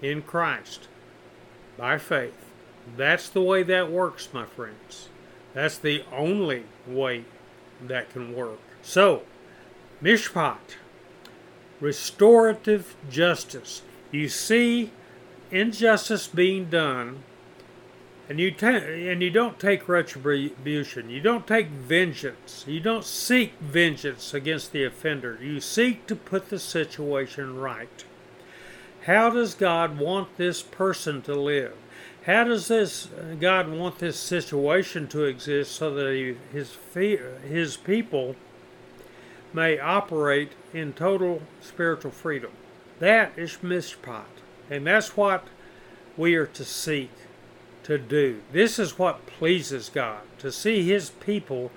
in 0.00 0.22
Christ, 0.22 0.88
by 1.76 1.98
faith. 1.98 2.50
That's 2.96 3.28
the 3.28 3.42
way 3.42 3.62
that 3.64 3.90
works, 3.90 4.28
my 4.32 4.46
friends. 4.46 5.08
That's 5.52 5.76
the 5.76 6.04
only 6.12 6.64
way 6.86 7.24
that 7.82 8.10
can 8.10 8.34
work. 8.34 8.60
So, 8.82 9.24
Mishpat 10.02 10.76
restorative 11.84 12.96
justice. 13.10 13.82
You 14.10 14.30
see 14.30 14.90
injustice 15.50 16.26
being 16.26 16.70
done, 16.70 17.22
and 18.26 18.40
you 18.40 18.50
ta- 18.50 18.68
and 18.68 19.22
you 19.22 19.30
don't 19.30 19.60
take 19.60 19.86
retribution. 19.86 21.10
You 21.10 21.20
don't 21.20 21.46
take 21.46 21.68
vengeance. 21.68 22.64
You 22.66 22.80
don't 22.80 23.04
seek 23.04 23.52
vengeance 23.60 24.32
against 24.32 24.72
the 24.72 24.84
offender. 24.84 25.38
You 25.42 25.60
seek 25.60 26.06
to 26.06 26.16
put 26.16 26.48
the 26.48 26.58
situation 26.58 27.58
right. 27.58 28.04
How 29.04 29.28
does 29.28 29.54
God 29.54 29.98
want 29.98 30.38
this 30.38 30.62
person 30.62 31.20
to 31.22 31.34
live? 31.34 31.74
How 32.24 32.44
does 32.44 32.68
this 32.68 33.08
God 33.38 33.68
want 33.68 33.98
this 33.98 34.18
situation 34.18 35.06
to 35.08 35.24
exist 35.24 35.72
so 35.72 35.94
that 35.94 36.14
he, 36.14 36.36
his 36.50 36.78
his 37.46 37.76
people 37.76 38.36
may 39.54 39.78
operate 39.78 40.52
in 40.72 40.92
total 40.92 41.42
spiritual 41.60 42.10
freedom. 42.10 42.50
That 42.98 43.32
is 43.36 43.58
mishpat. 43.62 44.24
And 44.70 44.86
that's 44.86 45.16
what 45.16 45.46
we 46.16 46.34
are 46.34 46.46
to 46.46 46.64
seek 46.64 47.10
to 47.84 47.98
do. 47.98 48.42
This 48.52 48.78
is 48.78 48.98
what 48.98 49.26
pleases 49.26 49.90
God 49.92 50.22
to 50.38 50.50
see 50.50 50.88
His 50.88 51.10
people, 51.10 51.70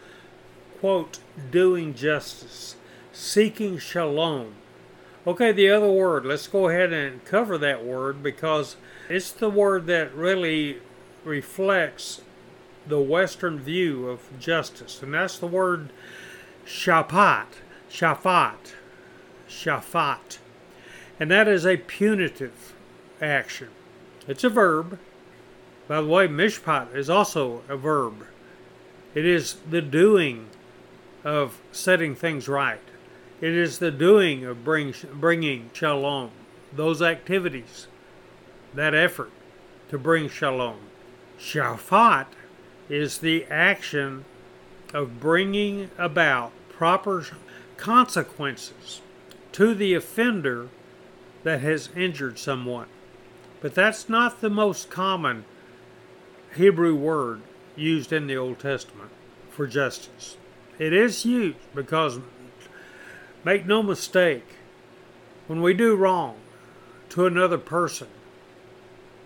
quote, 0.79 1.19
doing 1.51 1.93
justice, 1.93 2.75
seeking 3.12 3.77
shalom. 3.77 4.55
Okay, 5.25 5.51
the 5.51 5.69
other 5.69 5.91
word, 5.91 6.25
let's 6.25 6.48
go 6.48 6.69
ahead 6.69 6.93
and 6.93 7.24
cover 7.25 7.57
that 7.57 7.84
word 7.84 8.24
because 8.24 8.77
it's 9.10 9.31
the 9.31 9.50
word 9.50 9.86
that 9.88 10.15
really 10.15 10.77
reflects 11.25 12.22
the 12.88 13.01
Western 13.01 13.60
view 13.60 14.07
of 14.07 14.22
justice, 14.39 15.03
and 15.03 15.13
that's 15.13 15.38
the 15.38 15.48
word 15.48 15.89
shapat. 16.65 17.48
Shaphat. 17.89 18.74
Shaphat. 19.50 20.38
And 21.20 21.32
that 21.32 21.48
is 21.48 21.65
a 21.65 21.77
punitive 21.77 22.74
action. 23.22 23.70
It's 24.27 24.44
a 24.44 24.50
verb. 24.50 25.00
By 25.88 26.01
the 26.01 26.08
way, 26.08 26.27
mishpat 26.27 26.94
is 26.96 27.10
also 27.10 27.63
a 27.70 27.77
verb. 27.77 28.25
It 29.15 29.25
is 29.25 29.56
the 29.70 29.82
doing 29.82 30.50
of 31.24 31.60
setting 31.72 32.13
things 32.13 32.48
right. 32.48 32.82
It 33.39 33.53
is 33.53 33.79
the 33.79 33.91
doing 33.91 34.46
of 34.46 34.63
bring, 34.63 34.94
bringing 35.13 35.70
shalom, 35.74 36.32
those 36.74 37.01
activities, 37.01 37.88
that 38.74 38.94
effort 38.94 39.32
to 39.89 39.98
bring 39.98 40.29
shalom. 40.29 40.79
Shafat 41.39 42.27
is 42.89 43.20
the 43.20 43.46
action 43.46 44.25
of 44.94 45.20
bringing 45.20 45.89
about 45.98 46.51
proper 46.70 47.24
consequences 47.77 49.01
to 49.53 49.74
the 49.74 49.93
offender 49.93 50.69
that 51.43 51.62
has 51.62 51.89
injured 51.96 52.38
someone. 52.38 52.88
But 53.62 53.74
that's 53.74 54.10
not 54.10 54.41
the 54.41 54.50
most 54.50 54.89
common 54.89 55.46
Hebrew 56.55 56.96
word 56.96 57.41
used 57.75 58.12
in 58.12 58.27
the 58.27 58.38
Old 58.38 58.60
Testament 58.60 59.12
for 59.50 59.67
justice. 59.67 60.38
It 60.79 60.93
is 60.93 61.25
used 61.25 61.57
because, 61.74 62.19
make 63.43 63.65
no 63.65 63.81
mistake, 63.81 64.46
when 65.48 65.62
we 65.62 65.74
do 65.74 65.96
wrong 65.96 66.36
to 67.10 67.25
another 67.25 67.57
person, 67.57 68.07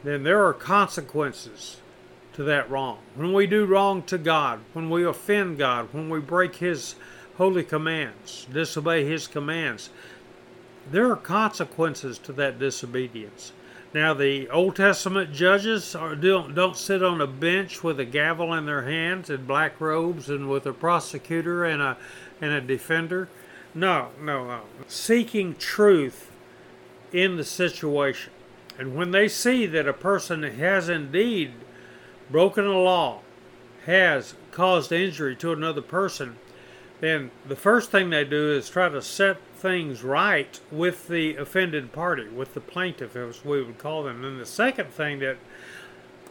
then 0.04 0.24
there 0.24 0.46
are 0.46 0.54
consequences 0.54 1.78
to 2.34 2.44
that 2.44 2.70
wrong. 2.70 3.00
When 3.16 3.34
we 3.34 3.48
do 3.48 3.66
wrong 3.66 4.04
to 4.04 4.18
God, 4.18 4.62
when 4.74 4.90
we 4.90 5.04
offend 5.04 5.58
God, 5.58 5.90
when 5.92 6.10
we 6.10 6.20
break 6.20 6.56
His 6.56 6.96
holy 7.42 7.64
commands, 7.64 8.46
disobey 8.54 9.04
His 9.04 9.26
commands, 9.26 9.90
there 10.92 11.10
are 11.12 11.16
consequences 11.16 12.20
to 12.20 12.32
that 12.34 12.60
disobedience. 12.60 13.52
Now, 13.96 14.14
the 14.14 14.48
Old 14.50 14.76
Testament 14.76 15.34
judges 15.34 15.96
are, 15.96 16.14
don't, 16.14 16.54
don't 16.54 16.78
sit 16.78 17.02
on 17.02 17.20
a 17.20 17.26
bench 17.26 17.84
with 17.84 18.00
a 18.00 18.06
gavel 18.06 18.54
in 18.54 18.68
their 18.68 18.84
hands 18.84 19.32
and 19.32 19.48
black 19.48 19.82
robes 19.82 20.30
and 20.30 20.52
with 20.52 20.68
a 20.68 20.72
prosecutor 20.72 21.66
and 21.66 21.82
a, 21.82 21.98
and 22.40 22.52
a 22.52 22.62
defender. 22.62 23.28
No, 23.74 24.10
no, 24.22 24.46
no. 24.46 24.62
Seeking 24.88 25.56
truth 25.56 26.32
in 27.12 27.38
the 27.38 27.44
situation. 27.44 28.34
And 28.78 28.96
when 28.96 29.10
they 29.10 29.28
see 29.28 29.66
that 29.66 29.88
a 29.88 29.94
person 29.94 30.44
has 30.44 30.90
indeed 30.90 31.54
broken 32.30 32.68
a 32.68 32.80
law, 32.80 33.22
has 33.88 34.36
caused 34.52 34.92
injury 34.92 35.36
to 35.38 35.52
another 35.52 35.82
person, 35.82 36.38
then 37.02 37.32
the 37.48 37.56
first 37.56 37.90
thing 37.90 38.12
they 38.12 38.24
do 38.24 38.54
is 38.54 38.70
try 38.70 38.88
to 38.88 39.02
set 39.02 39.38
things 39.58 40.04
right 40.04 40.60
with 40.72 41.08
the 41.08 41.36
offended 41.36 41.92
party, 41.92 42.28
with 42.28 42.54
the 42.54 42.62
plaintiff, 42.62 43.16
as 43.16 43.44
we 43.44 43.64
would 43.64 43.80
call 43.80 44.04
them. 44.04 44.24
And 44.24 44.40
the 44.40 44.46
second 44.46 44.90
thing 44.92 45.20
that 45.20 45.38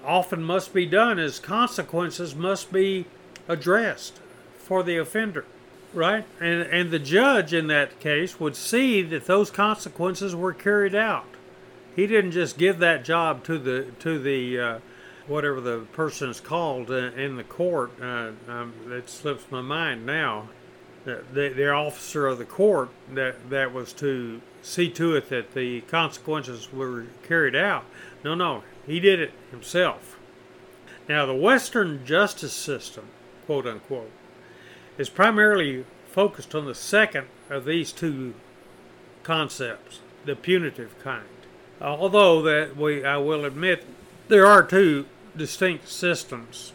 often 0.04 0.42
must 0.42 0.72
be 0.72 0.86
done 0.86 1.18
is 1.18 1.40
consequences 1.40 2.36
must 2.36 2.72
be 2.72 3.06
addressed 3.48 4.20
for 4.58 4.84
the 4.84 4.96
offender, 4.96 5.44
right? 5.92 6.24
And 6.40 6.62
and 6.62 6.92
the 6.92 7.00
judge 7.00 7.52
in 7.52 7.66
that 7.66 7.98
case 7.98 8.38
would 8.38 8.54
see 8.54 9.02
that 9.02 9.26
those 9.26 9.50
consequences 9.50 10.36
were 10.36 10.54
carried 10.54 10.94
out. 10.94 11.26
He 11.96 12.06
didn't 12.06 12.30
just 12.30 12.56
give 12.56 12.78
that 12.78 13.04
job 13.04 13.42
to 13.44 13.58
the 13.58 13.86
to 13.98 14.20
the 14.20 14.60
uh, 14.60 14.78
whatever 15.26 15.60
the 15.60 15.80
person 15.92 16.30
is 16.30 16.38
called 16.38 16.92
uh, 16.92 17.10
in 17.16 17.36
the 17.36 17.44
court. 17.44 17.90
Uh, 18.00 18.30
um, 18.46 18.72
it 18.88 19.10
slips 19.10 19.50
my 19.50 19.60
mind 19.60 20.06
now 20.06 20.48
the, 21.04 21.22
the 21.32 21.70
officer 21.70 22.26
of 22.26 22.38
the 22.38 22.44
court 22.44 22.90
that, 23.12 23.50
that 23.50 23.72
was 23.72 23.92
to 23.94 24.40
see 24.62 24.90
to 24.90 25.16
it 25.16 25.30
that 25.30 25.54
the 25.54 25.80
consequences 25.82 26.72
were 26.72 27.06
carried 27.26 27.56
out. 27.56 27.84
No, 28.24 28.34
no, 28.34 28.62
he 28.86 29.00
did 29.00 29.20
it 29.20 29.32
himself. 29.50 30.18
Now, 31.08 31.26
the 31.26 31.34
Western 31.34 32.04
justice 32.04 32.52
system, 32.52 33.06
quote 33.46 33.66
unquote, 33.66 34.10
is 34.98 35.08
primarily 35.08 35.84
focused 36.06 36.54
on 36.54 36.66
the 36.66 36.74
second 36.74 37.28
of 37.48 37.64
these 37.64 37.92
two 37.92 38.34
concepts, 39.22 40.00
the 40.24 40.36
punitive 40.36 40.98
kind. 41.02 41.24
Although 41.80 42.42
that 42.42 42.76
we, 42.76 43.04
I 43.04 43.16
will 43.16 43.44
admit, 43.44 43.84
there 44.28 44.46
are 44.46 44.62
two 44.62 45.06
distinct 45.36 45.88
systems 45.88 46.72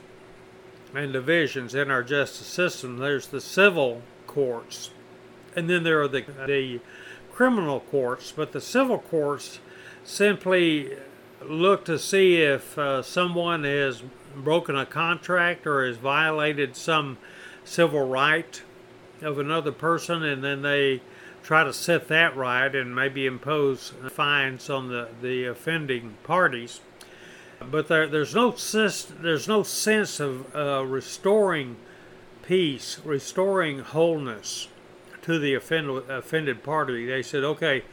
and 0.95 1.13
divisions 1.13 1.75
in 1.75 1.91
our 1.91 2.01
justice 2.01 2.47
system. 2.47 2.97
There's 2.97 3.27
the 3.27 3.41
civil 3.41 4.01
courts, 4.36 4.91
and 5.56 5.67
then 5.67 5.84
there 5.84 6.02
are 6.02 6.08
the, 6.08 6.26
the 6.45 6.80
criminal 7.34 7.80
courts, 7.80 8.32
but 8.32 8.52
the 8.52 8.62
civil 8.62 9.00
courts 9.00 9.60
simply 10.04 10.95
look 11.41 11.86
to 11.86 11.98
see 11.98 12.41
if 12.41 12.78
uh, 12.78 13.02
someone 13.02 13.63
has 13.63 14.04
broken 14.36 14.76
a 14.76 14.86
contract 14.86 15.65
or 15.65 15.88
has 15.88 15.98
violated 15.98 16.76
some 16.76 17.17
civil 17.63 18.08
right 18.08 18.62
of 19.21 19.39
another 19.39 19.71
person, 19.71 20.24
and 20.24 20.43
then 20.43 20.62
they 20.62 21.02
try 21.43 21.63
to 21.63 21.74
set 21.74 22.08
that 22.08 22.36
right 22.36 22.76
and 22.76 22.95
maybe 22.95 23.26
impose 23.26 23.93
fines 24.10 24.69
on 24.69 24.89
the, 24.89 25.08
the 25.21 25.45
offending 25.45 26.15
parties. 26.24 26.82
But 27.60 27.88
there, 27.88 28.08
there's 28.08 28.36
no 28.36 28.52
there's 28.52 29.48
no 29.48 29.63
sense 29.63 30.19
of 30.19 30.56
uh, 30.56 30.84
restoring 30.86 31.78
peace, 32.45 32.99
restoring 33.03 33.79
wholeness 33.79 34.67
to 35.21 35.39
the 35.39 35.53
offended, 35.53 36.10
offended 36.10 36.63
party. 36.63 37.05
They 37.05 37.23
said, 37.23 37.43
okay, 37.43 37.84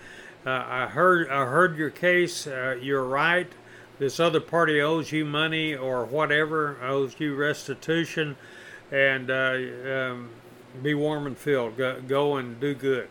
uh, 0.45 0.65
I 0.67 0.87
heard 0.87 1.31
I 1.31 1.47
heard 1.47 1.79
your 1.79 1.91
case. 1.91 2.47
Uh, 2.47 2.77
you're 2.81 3.05
right. 3.05 3.51
This 3.99 4.19
other 4.19 4.41
party 4.41 4.81
owes 4.81 5.13
you 5.13 5.25
money 5.25 5.75
or 5.75 6.05
whatever, 6.05 6.77
owes 6.83 7.15
you 7.19 7.35
restitution, 7.37 8.37
and 8.91 9.31
uh, 9.31 9.57
um, 9.91 10.31
be 10.83 10.95
warm 10.95 11.27
and 11.27 11.39
filled. 11.39 11.77
Go, 11.77 12.01
go, 12.01 12.37
and 12.37 12.59
do 12.59 12.75
good. 12.75 13.09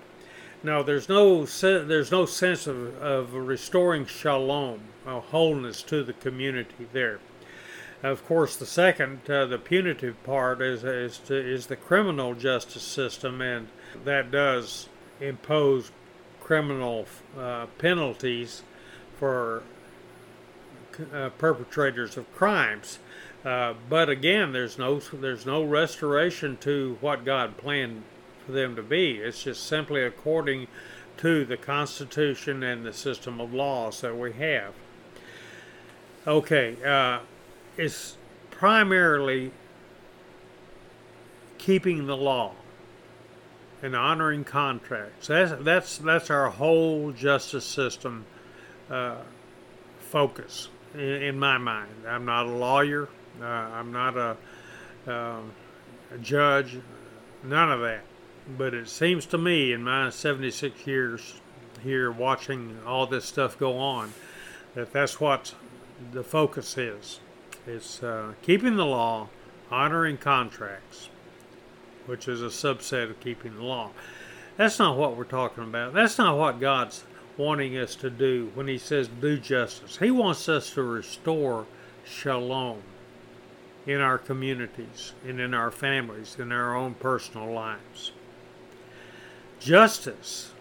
Now, 0.63 0.83
there's 0.83 1.07
no 1.07 1.45
there's 1.45 2.11
no 2.11 2.25
sense 2.25 2.67
of, 2.67 3.01
of 3.01 3.33
restoring 3.33 4.05
shalom, 4.05 4.81
wholeness 5.05 5.81
to 5.83 6.03
the 6.03 6.13
community 6.13 6.87
there. 6.91 7.19
Of 8.03 8.25
course, 8.25 8.55
the 8.55 8.65
second, 8.65 9.29
uh, 9.29 9.45
the 9.45 9.59
punitive 9.59 10.21
part, 10.23 10.61
is 10.61 10.83
is, 10.83 11.19
to, 11.19 11.35
is 11.35 11.67
the 11.67 11.75
criminal 11.75 12.33
justice 12.33 12.83
system, 12.83 13.41
and 13.41 13.67
that 14.05 14.31
does 14.31 14.89
impose 15.19 15.91
criminal 16.39 17.05
uh, 17.37 17.67
penalties 17.77 18.63
for 19.17 19.61
uh, 21.13 21.29
perpetrators 21.37 22.17
of 22.17 22.33
crimes. 22.33 22.99
Uh, 23.45 23.73
but 23.87 24.09
again, 24.09 24.51
there's 24.51 24.77
no 24.77 24.99
there's 24.99 25.45
no 25.45 25.63
restoration 25.63 26.57
to 26.57 26.97
what 27.01 27.23
God 27.23 27.57
planned 27.57 28.03
for 28.45 28.51
them 28.51 28.75
to 28.75 28.83
be. 28.83 29.17
It's 29.17 29.43
just 29.43 29.65
simply 29.65 30.03
according 30.03 30.67
to 31.17 31.45
the 31.45 31.57
Constitution 31.57 32.63
and 32.63 32.83
the 32.83 32.93
system 32.93 33.39
of 33.39 33.53
laws 33.53 34.01
that 34.01 34.17
we 34.17 34.33
have. 34.33 34.73
Okay, 36.27 36.77
uh, 36.83 37.19
is 37.77 38.17
primarily 38.49 39.51
keeping 41.57 42.07
the 42.07 42.17
law 42.17 42.53
and 43.81 43.95
honoring 43.95 44.43
contracts. 44.43 45.27
That's 45.27 45.63
that's 45.63 45.97
that's 45.97 46.29
our 46.29 46.49
whole 46.49 47.11
justice 47.11 47.65
system 47.65 48.25
uh, 48.89 49.17
focus 49.99 50.69
in, 50.93 50.99
in, 50.99 51.39
my 51.39 51.57
mind. 51.57 51.91
I'm 52.07 52.25
not 52.25 52.45
a 52.45 52.51
lawyer. 52.51 53.07
Uh, 53.41 53.45
I'm 53.45 53.91
not 53.91 54.17
a, 54.17 54.37
um, 55.07 55.51
a 56.13 56.17
judge. 56.21 56.77
None 57.43 57.71
of 57.71 57.79
that. 57.81 58.01
But 58.57 58.73
it 58.73 58.89
seems 58.89 59.25
to 59.27 59.37
me, 59.37 59.71
in 59.71 59.83
my 59.83 60.09
76 60.09 60.85
years 60.85 61.35
here 61.81 62.11
watching 62.11 62.77
all 62.85 63.07
this 63.07 63.25
stuff 63.25 63.57
go 63.57 63.77
on, 63.77 64.13
that 64.75 64.91
that's 64.91 65.19
what 65.19 65.55
the 66.11 66.23
focus 66.23 66.77
is. 66.77 67.19
It's 67.67 68.01
uh, 68.01 68.33
keeping 68.41 68.75
the 68.75 68.85
law, 68.85 69.29
honoring 69.69 70.17
contracts, 70.17 71.09
which 72.05 72.27
is 72.27 72.41
a 72.41 72.45
subset 72.45 73.09
of 73.09 73.19
keeping 73.19 73.55
the 73.55 73.63
law. 73.63 73.91
That's 74.57 74.79
not 74.79 74.97
what 74.97 75.15
we're 75.15 75.23
talking 75.23 75.63
about. 75.63 75.93
That's 75.93 76.17
not 76.17 76.37
what 76.37 76.59
God's 76.59 77.03
wanting 77.37 77.77
us 77.77 77.95
to 77.97 78.09
do 78.09 78.51
when 78.55 78.67
He 78.67 78.77
says 78.77 79.07
do 79.07 79.37
justice. 79.37 79.97
He 79.97 80.11
wants 80.11 80.49
us 80.49 80.71
to 80.71 80.81
restore 80.81 81.67
shalom 82.03 82.81
in 83.85 84.01
our 84.01 84.17
communities 84.17 85.13
and 85.27 85.39
in 85.39 85.53
our 85.53 85.71
families, 85.71 86.37
in 86.39 86.51
our 86.51 86.75
own 86.75 86.95
personal 86.95 87.51
lives. 87.51 88.11
Justice 89.59 90.51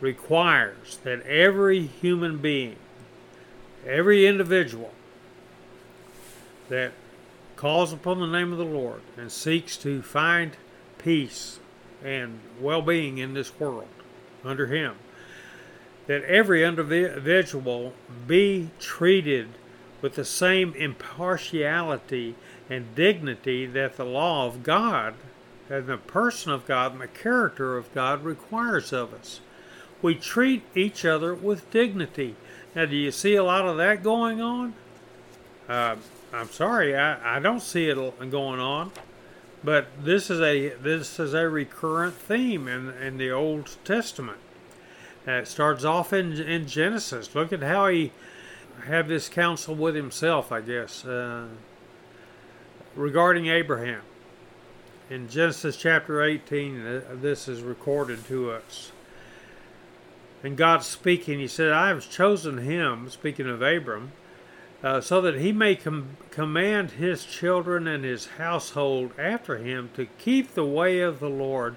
requires 0.00 0.98
that 1.02 1.22
every 1.22 1.86
human 1.86 2.38
being, 2.38 2.76
every 3.86 4.26
individual, 4.26 4.92
that 6.68 6.92
calls 7.56 7.92
upon 7.92 8.20
the 8.20 8.26
name 8.26 8.52
of 8.52 8.58
the 8.58 8.64
Lord 8.64 9.00
and 9.16 9.30
seeks 9.30 9.76
to 9.78 10.02
find 10.02 10.56
peace 10.98 11.58
and 12.02 12.40
well 12.60 12.82
being 12.82 13.18
in 13.18 13.34
this 13.34 13.58
world 13.58 13.88
under 14.44 14.66
Him, 14.66 14.96
that 16.06 16.22
every 16.24 16.64
individual 16.64 17.92
be 18.26 18.70
treated 18.78 19.48
with 20.02 20.14
the 20.16 20.24
same 20.24 20.74
impartiality 20.74 22.34
and 22.68 22.94
dignity 22.94 23.66
that 23.66 23.96
the 23.96 24.04
law 24.04 24.46
of 24.46 24.62
God 24.62 25.14
and 25.70 25.86
the 25.86 25.96
person 25.96 26.52
of 26.52 26.66
God 26.66 26.92
and 26.92 27.00
the 27.00 27.08
character 27.08 27.76
of 27.76 27.92
God 27.94 28.22
requires 28.22 28.92
of 28.92 29.14
us. 29.14 29.40
We 30.02 30.14
treat 30.14 30.62
each 30.74 31.06
other 31.06 31.34
with 31.34 31.70
dignity. 31.70 32.36
Now, 32.74 32.84
do 32.84 32.96
you 32.96 33.10
see 33.10 33.34
a 33.36 33.44
lot 33.44 33.66
of 33.66 33.78
that 33.78 34.02
going 34.02 34.42
on? 34.42 34.74
Uh, 35.66 35.96
I'm 36.34 36.50
sorry, 36.50 36.96
I, 36.96 37.36
I 37.36 37.38
don't 37.38 37.62
see 37.62 37.88
it 37.88 37.96
going 38.30 38.60
on. 38.60 38.92
But 39.64 39.86
this 40.04 40.28
is 40.28 40.40
a 40.42 40.74
this 40.74 41.18
is 41.18 41.32
a 41.32 41.48
recurrent 41.48 42.14
theme 42.14 42.68
in 42.68 42.90
in 42.90 43.16
the 43.16 43.30
Old 43.30 43.76
Testament. 43.82 44.38
It 45.26 45.48
starts 45.48 45.84
off 45.84 46.12
in 46.12 46.32
in 46.38 46.66
Genesis. 46.66 47.34
Look 47.34 47.50
at 47.50 47.62
how 47.62 47.88
he 47.88 48.12
had 48.84 49.08
this 49.08 49.30
counsel 49.30 49.74
with 49.74 49.94
himself, 49.94 50.52
I 50.52 50.60
guess, 50.60 51.06
uh, 51.06 51.46
regarding 52.94 53.46
Abraham. 53.46 54.02
In 55.08 55.28
Genesis 55.28 55.76
chapter 55.76 56.22
18, 56.22 56.86
uh, 56.86 57.00
this 57.14 57.48
is 57.48 57.62
recorded 57.62 58.26
to 58.26 58.50
us. 58.50 58.92
And 60.42 60.58
God 60.58 60.82
speaking, 60.82 61.38
He 61.38 61.48
said, 61.48 61.72
I 61.72 61.88
have 61.88 62.10
chosen 62.10 62.58
him, 62.58 63.08
speaking 63.08 63.48
of 63.48 63.62
Abram, 63.62 64.12
uh, 64.84 65.00
so 65.00 65.22
that 65.22 65.36
he 65.36 65.50
may 65.50 65.74
com- 65.74 66.10
command 66.30 66.92
his 66.92 67.24
children 67.24 67.86
and 67.88 68.04
his 68.04 68.26
household 68.36 69.10
after 69.18 69.56
him 69.56 69.88
to 69.94 70.04
keep 70.18 70.52
the 70.52 70.64
way 70.64 71.00
of 71.00 71.20
the 71.20 71.28
Lord 71.30 71.76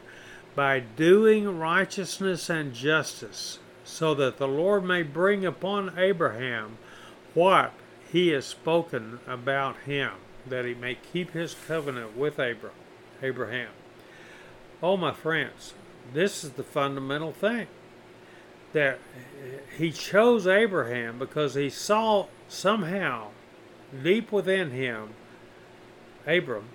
by 0.56 0.80
doing 0.80 1.58
righteousness 1.58 2.50
and 2.50 2.74
justice, 2.74 3.60
so 3.86 4.14
that 4.16 4.38
the 4.38 4.48
Lord 4.48 4.84
may 4.84 5.04
bring 5.04 5.46
upon 5.46 5.98
Abraham 5.98 6.78
what 7.34 7.72
he 8.12 8.30
has 8.30 8.46
spoken 8.46 9.22
about 9.26 9.78
him, 9.86 10.12
that 10.46 10.66
he 10.66 10.74
may 10.74 10.96
keep 10.96 11.32
his 11.32 11.56
covenant 11.68 12.18
with 12.18 12.40
Abraham. 13.22 13.70
Oh, 14.84 14.98
my 14.98 15.14
friends, 15.14 15.74
this 16.14 16.44
is 16.44 16.52
the 16.52 16.64
fundamental 16.64 17.32
thing 17.32 17.68
that 18.74 19.00
he 19.78 19.92
chose 19.92 20.48
Abraham 20.48 21.20
because 21.20 21.54
he 21.56 21.70
saw 21.70 22.28
somehow, 22.48 23.30
deep 24.04 24.32
within 24.32 24.72
him, 24.72 25.10
Abram, 26.26 26.66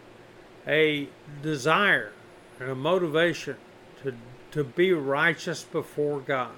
a 0.66 1.08
desire 1.42 2.12
and 2.58 2.70
a 2.70 2.74
motivation 2.74 3.56
to, 4.02 4.14
to 4.52 4.64
be 4.64 4.92
righteous 4.92 5.64
before 5.64 6.20
God, 6.20 6.54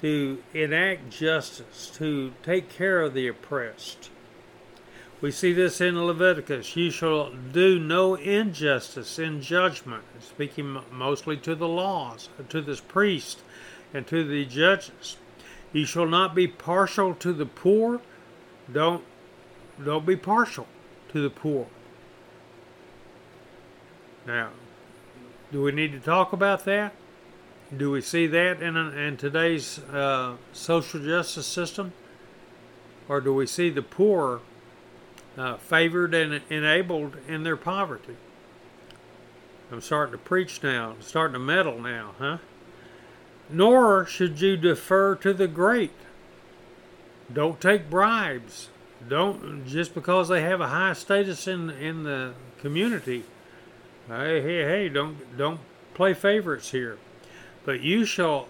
to 0.00 0.42
enact 0.54 1.10
justice, 1.10 1.90
to 1.94 2.32
take 2.42 2.68
care 2.68 3.02
of 3.02 3.14
the 3.14 3.28
oppressed. 3.28 4.10
We 5.20 5.30
see 5.30 5.52
this 5.52 5.82
in 5.82 6.02
Leviticus. 6.02 6.76
You 6.76 6.90
shall 6.90 7.30
do 7.30 7.78
no 7.78 8.14
injustice 8.14 9.18
in 9.18 9.42
judgment, 9.42 10.02
speaking 10.20 10.78
mostly 10.90 11.36
to 11.38 11.54
the 11.54 11.68
laws, 11.68 12.30
to 12.48 12.62
this 12.62 12.80
priest, 12.80 13.42
and 13.92 14.06
to 14.06 14.24
the 14.24 14.44
judges. 14.44 15.16
You 15.72 15.84
shall 15.84 16.06
not 16.06 16.34
be 16.34 16.46
partial 16.46 17.14
to 17.14 17.32
the 17.32 17.46
poor, 17.46 18.00
don't 18.72 19.04
don't 19.82 20.04
be 20.04 20.16
partial 20.16 20.66
to 21.10 21.22
the 21.22 21.30
poor. 21.30 21.66
Now, 24.26 24.50
do 25.50 25.62
we 25.62 25.72
need 25.72 25.92
to 25.92 26.00
talk 26.00 26.32
about 26.32 26.64
that? 26.66 26.92
Do 27.76 27.90
we 27.90 28.00
see 28.00 28.26
that 28.26 28.62
in, 28.62 28.76
in 28.76 29.16
today's 29.16 29.78
uh, 29.78 30.36
social 30.52 31.00
justice 31.00 31.46
system? 31.46 31.92
Or 33.08 33.20
do 33.20 33.32
we 33.32 33.46
see 33.46 33.70
the 33.70 33.82
poor 33.82 34.40
uh, 35.36 35.56
favored 35.56 36.14
and 36.14 36.42
enabled 36.50 37.16
in 37.26 37.42
their 37.42 37.56
poverty? 37.56 38.16
I'm 39.72 39.80
starting 39.80 40.12
to 40.12 40.18
preach 40.18 40.62
now, 40.62 40.90
I'm 40.90 41.02
starting 41.02 41.34
to 41.34 41.38
meddle 41.38 41.80
now, 41.80 42.14
huh? 42.18 42.38
Nor 43.52 44.06
should 44.06 44.40
you 44.40 44.56
defer 44.56 45.14
to 45.16 45.32
the 45.32 45.48
great 45.48 45.92
don't 47.32 47.60
take 47.60 47.88
bribes. 47.88 48.68
Don't 49.08 49.66
just 49.66 49.94
because 49.94 50.28
they 50.28 50.42
have 50.42 50.60
a 50.60 50.68
high 50.68 50.94
status 50.94 51.46
in 51.46 51.70
in 51.70 52.02
the 52.02 52.34
community. 52.58 53.24
Hey, 54.08 54.40
hey, 54.40 54.64
hey! 54.64 54.88
Don't 54.88 55.36
don't 55.36 55.60
play 55.94 56.12
favorites 56.12 56.72
here. 56.72 56.98
But 57.64 57.80
you 57.82 58.04
shall, 58.04 58.48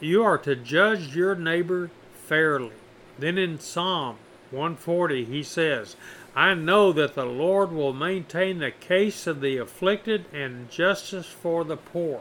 you 0.00 0.22
are 0.22 0.38
to 0.38 0.54
judge 0.54 1.16
your 1.16 1.34
neighbor 1.34 1.90
fairly. 2.14 2.72
Then 3.18 3.38
in 3.38 3.58
Psalm 3.58 4.16
140 4.50 5.24
he 5.24 5.42
says, 5.42 5.96
I 6.36 6.54
know 6.54 6.92
that 6.92 7.14
the 7.14 7.24
Lord 7.24 7.72
will 7.72 7.92
maintain 7.92 8.58
the 8.58 8.70
case 8.70 9.26
of 9.26 9.40
the 9.40 9.56
afflicted 9.56 10.26
and 10.32 10.70
justice 10.70 11.26
for 11.26 11.64
the 11.64 11.76
poor. 11.76 12.20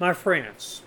My 0.00 0.14
friends, 0.14 0.80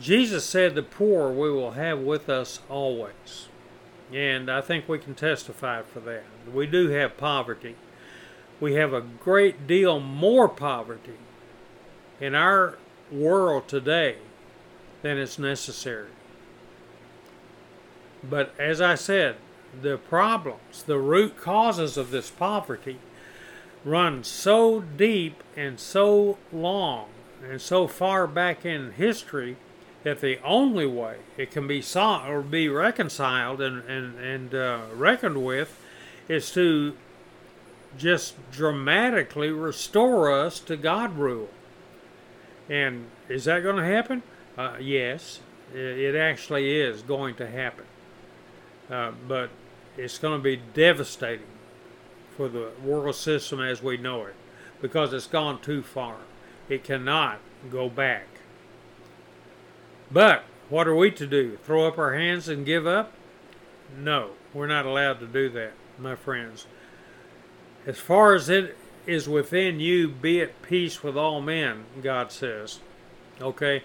Jesus 0.00 0.44
said 0.44 0.76
the 0.76 0.82
poor 0.84 1.32
we 1.32 1.50
will 1.50 1.72
have 1.72 1.98
with 1.98 2.28
us 2.28 2.60
always. 2.70 3.48
And 4.12 4.48
I 4.48 4.60
think 4.60 4.88
we 4.88 5.00
can 5.00 5.16
testify 5.16 5.82
for 5.82 5.98
that. 6.00 6.22
We 6.52 6.68
do 6.68 6.90
have 6.90 7.16
poverty. 7.16 7.74
We 8.60 8.74
have 8.74 8.92
a 8.92 9.00
great 9.00 9.66
deal 9.66 9.98
more 9.98 10.48
poverty 10.48 11.18
in 12.20 12.36
our 12.36 12.78
world 13.10 13.66
today 13.66 14.18
than 15.02 15.18
is 15.18 15.36
necessary. 15.36 16.10
But 18.22 18.54
as 18.56 18.80
I 18.80 18.94
said, 18.94 19.34
the 19.82 19.98
problems, 19.98 20.84
the 20.84 20.98
root 20.98 21.36
causes 21.36 21.96
of 21.96 22.12
this 22.12 22.30
poverty 22.30 22.98
run 23.84 24.22
so 24.22 24.80
deep 24.80 25.42
and 25.56 25.80
so 25.80 26.38
long 26.52 27.08
and 27.50 27.60
so 27.60 27.86
far 27.86 28.26
back 28.26 28.64
in 28.64 28.92
history 28.92 29.56
that 30.02 30.20
the 30.20 30.38
only 30.42 30.86
way 30.86 31.16
it 31.36 31.50
can 31.50 31.66
be 31.66 31.80
sought 31.80 32.28
or 32.28 32.42
be 32.42 32.68
reconciled 32.68 33.60
and, 33.60 33.82
and, 33.88 34.18
and 34.18 34.54
uh, 34.54 34.82
reckoned 34.94 35.44
with 35.44 35.80
is 36.28 36.50
to 36.52 36.94
just 37.96 38.34
dramatically 38.50 39.50
restore 39.50 40.32
us 40.32 40.60
to 40.60 40.76
God 40.76 41.16
rule. 41.16 41.48
And 42.68 43.06
is 43.28 43.44
that 43.44 43.62
going 43.62 43.76
to 43.76 43.84
happen? 43.84 44.22
Uh, 44.56 44.76
yes, 44.80 45.40
it 45.74 46.14
actually 46.14 46.80
is 46.80 47.02
going 47.02 47.34
to 47.36 47.46
happen. 47.46 47.84
Uh, 48.90 49.12
but 49.26 49.50
it's 49.96 50.18
going 50.18 50.38
to 50.38 50.42
be 50.42 50.60
devastating 50.74 51.46
for 52.36 52.48
the 52.48 52.70
world 52.82 53.14
system 53.14 53.60
as 53.60 53.82
we 53.82 53.96
know 53.96 54.22
it 54.24 54.34
because 54.82 55.12
it's 55.12 55.26
gone 55.26 55.60
too 55.60 55.82
far. 55.82 56.16
It 56.68 56.84
cannot 56.84 57.38
go 57.70 57.88
back. 57.88 58.26
But 60.10 60.44
what 60.68 60.88
are 60.88 60.94
we 60.94 61.10
to 61.12 61.26
do? 61.26 61.58
Throw 61.64 61.86
up 61.86 61.98
our 61.98 62.14
hands 62.14 62.48
and 62.48 62.64
give 62.64 62.86
up? 62.86 63.12
No, 63.98 64.30
we're 64.52 64.66
not 64.66 64.86
allowed 64.86 65.20
to 65.20 65.26
do 65.26 65.48
that, 65.50 65.72
my 65.98 66.14
friends. 66.14 66.66
As 67.86 67.98
far 67.98 68.34
as 68.34 68.48
it 68.48 68.76
is 69.06 69.28
within 69.28 69.80
you, 69.80 70.08
be 70.08 70.40
at 70.40 70.62
peace 70.62 71.02
with 71.02 71.16
all 71.16 71.40
men, 71.40 71.84
God 72.02 72.32
says. 72.32 72.80
Okay? 73.40 73.82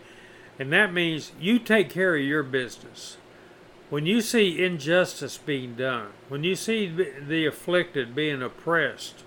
And 0.58 0.72
that 0.72 0.94
means 0.94 1.32
you 1.40 1.60
take 1.60 1.90
care 1.90 2.16
of 2.16 2.24
your 2.24 2.44
business. 2.44 3.18
When 3.90 4.06
you 4.06 4.22
see 4.22 4.64
injustice 4.64 5.38
being 5.38 5.76
done, 5.76 6.10
when 6.28 6.44
you 6.44 6.56
see 6.56 6.88
the 6.88 7.46
afflicted 7.46 8.14
being 8.14 8.42
oppressed, 8.42 9.24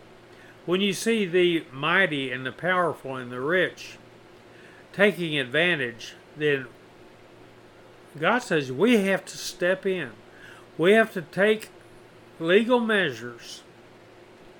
when 0.66 0.80
you 0.80 0.92
see 0.92 1.26
the 1.26 1.64
mighty 1.72 2.30
and 2.30 2.46
the 2.46 2.52
powerful 2.52 3.16
and 3.16 3.32
the 3.32 3.40
rich 3.40 3.98
taking 4.92 5.38
advantage, 5.38 6.14
then 6.36 6.66
God 8.18 8.40
says 8.40 8.70
we 8.70 8.98
have 9.04 9.24
to 9.26 9.36
step 9.36 9.86
in. 9.86 10.10
We 10.78 10.92
have 10.92 11.12
to 11.14 11.22
take 11.22 11.70
legal 12.38 12.80
measures 12.80 13.62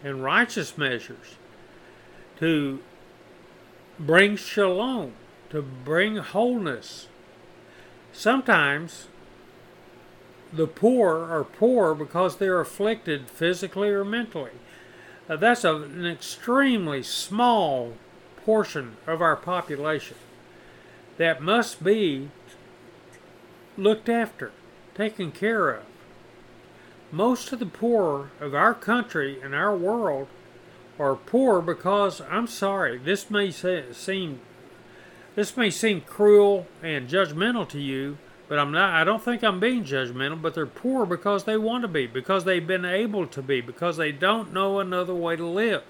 and 0.03 0.23
righteous 0.23 0.77
measures 0.77 1.37
to 2.38 2.81
bring 3.99 4.37
shalom, 4.37 5.12
to 5.51 5.62
bring 5.62 6.17
wholeness. 6.17 7.09
Sometimes 8.12 9.09
the 10.53 10.67
poor 10.67 11.19
are 11.31 11.45
poor 11.45 11.95
because 11.95 12.37
they're 12.37 12.61
afflicted 12.61 13.31
physically 13.31 13.88
or 13.88 14.05
mentally. 14.05 14.51
Uh, 15.33 15.37
that's 15.37 15.64
a, 15.64 15.75
an 15.75 16.05
extremely 16.05 17.03
small 17.03 17.95
portion 18.45 18.97
of 19.07 19.23
our 19.23 19.35
population 19.37 20.16
that 21.16 21.40
must 21.40 21.83
be 21.83 22.29
looked 23.79 24.11
after, 24.11 24.53
taken 24.95 25.33
care 25.33 25.71
of. 25.71 25.85
Most 27.11 27.51
of 27.51 27.61
the 27.61 27.66
poor 27.66 28.31
of 28.40 28.55
our 28.55 28.75
country 28.75 29.40
and 29.42 29.55
our 29.55 29.75
world 29.75 30.29
are 30.99 31.14
poor 31.14 31.62
because 31.62 32.21
I'm 32.31 32.47
sorry, 32.47 32.99
this 32.99 33.31
may 33.31 33.51
seem 33.51 34.40
this 35.35 35.57
may 35.57 35.71
seem 35.71 36.03
cruel 36.03 36.66
and 36.83 37.09
judgmental 37.09 37.66
to 37.71 37.81
you, 37.81 38.18
but 38.53 38.59
I'm 38.59 38.71
not 38.71 38.93
I 38.93 39.03
don't 39.03 39.23
think 39.23 39.43
I'm 39.43 39.61
being 39.61 39.83
judgmental, 39.83 40.43
but 40.43 40.53
they're 40.53 40.67
poor 40.67 41.07
because 41.07 41.45
they 41.45 41.57
want 41.57 41.81
to 41.85 41.88
be, 41.88 42.07
because 42.07 42.45
they've 42.45 42.67
been 42.67 42.85
able 42.85 43.27
to 43.29 43.41
be, 43.41 43.62
because 43.62 43.97
they 43.97 44.12
don't 44.12 44.53
know 44.53 44.79
another 44.79 45.15
way 45.15 45.37
to 45.37 45.47
live. 45.47 45.83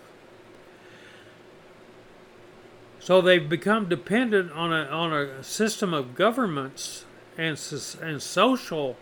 So 3.01 3.21
they've 3.21 3.49
become 3.49 3.89
dependent 3.89 4.53
on 4.53 4.73
a 4.73 4.85
on 4.85 5.13
a 5.13 5.43
system 5.43 5.93
of 5.93 6.15
governments 6.15 7.05
and 7.37 7.61
and 8.01 8.23
social 8.23 8.97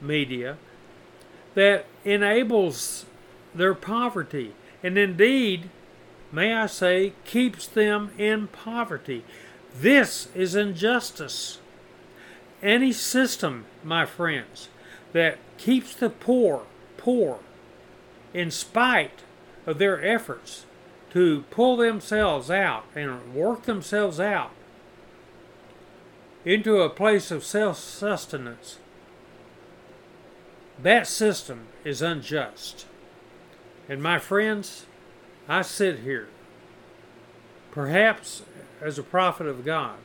media 0.00 0.56
that 1.52 1.84
enables 2.06 3.04
their 3.54 3.74
poverty 3.74 4.54
and 4.82 4.96
indeed 4.96 5.68
may 6.32 6.54
I 6.54 6.64
say 6.64 7.12
keeps 7.26 7.66
them 7.66 8.12
in 8.16 8.46
poverty. 8.46 9.22
This 9.78 10.28
is 10.34 10.54
injustice. 10.54 11.58
Any 12.62 12.92
system, 12.92 13.64
my 13.82 14.06
friends, 14.06 14.68
that 15.12 15.38
keeps 15.58 15.94
the 15.94 16.10
poor 16.10 16.64
poor 17.02 17.40
in 18.32 18.50
spite 18.50 19.22
of 19.66 19.78
their 19.78 20.02
efforts 20.04 20.64
to 21.10 21.44
pull 21.50 21.76
themselves 21.76 22.50
out 22.50 22.84
and 22.94 23.34
work 23.34 23.64
themselves 23.64 24.20
out 24.20 24.52
into 26.44 26.80
a 26.80 26.88
place 26.88 27.30
of 27.30 27.44
self 27.44 27.76
sustenance, 27.78 28.78
that 30.80 31.06
system 31.06 31.66
is 31.84 32.00
unjust. 32.02 32.86
And 33.88 34.02
my 34.02 34.18
friends, 34.18 34.86
I 35.48 35.62
sit 35.62 36.00
here, 36.00 36.28
perhaps 37.72 38.42
as 38.80 38.98
a 38.98 39.02
prophet 39.02 39.46
of 39.46 39.64
God, 39.64 39.98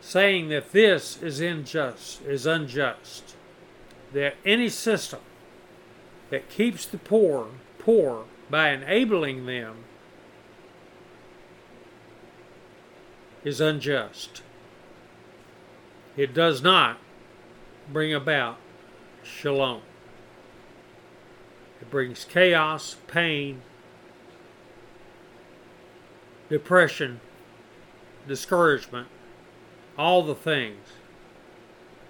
saying 0.00 0.48
that 0.48 0.72
this 0.72 1.22
is 1.22 1.40
unjust, 1.40 2.22
is 2.22 2.46
unjust. 2.46 3.36
That 4.12 4.34
any 4.44 4.68
system 4.68 5.20
that 6.30 6.48
keeps 6.48 6.84
the 6.84 6.98
poor 6.98 7.48
poor 7.80 8.24
by 8.48 8.70
enabling 8.70 9.46
them 9.46 9.84
is 13.42 13.60
unjust. 13.60 14.42
It 16.16 16.34
does 16.34 16.62
not 16.62 16.98
bring 17.90 18.12
about 18.12 18.58
shalom. 19.22 19.82
It 21.80 21.90
brings 21.90 22.24
chaos, 22.24 22.96
pain, 23.06 23.62
depression, 26.50 27.20
discouragement, 28.28 29.08
all 30.00 30.22
the 30.22 30.34
things 30.34 30.86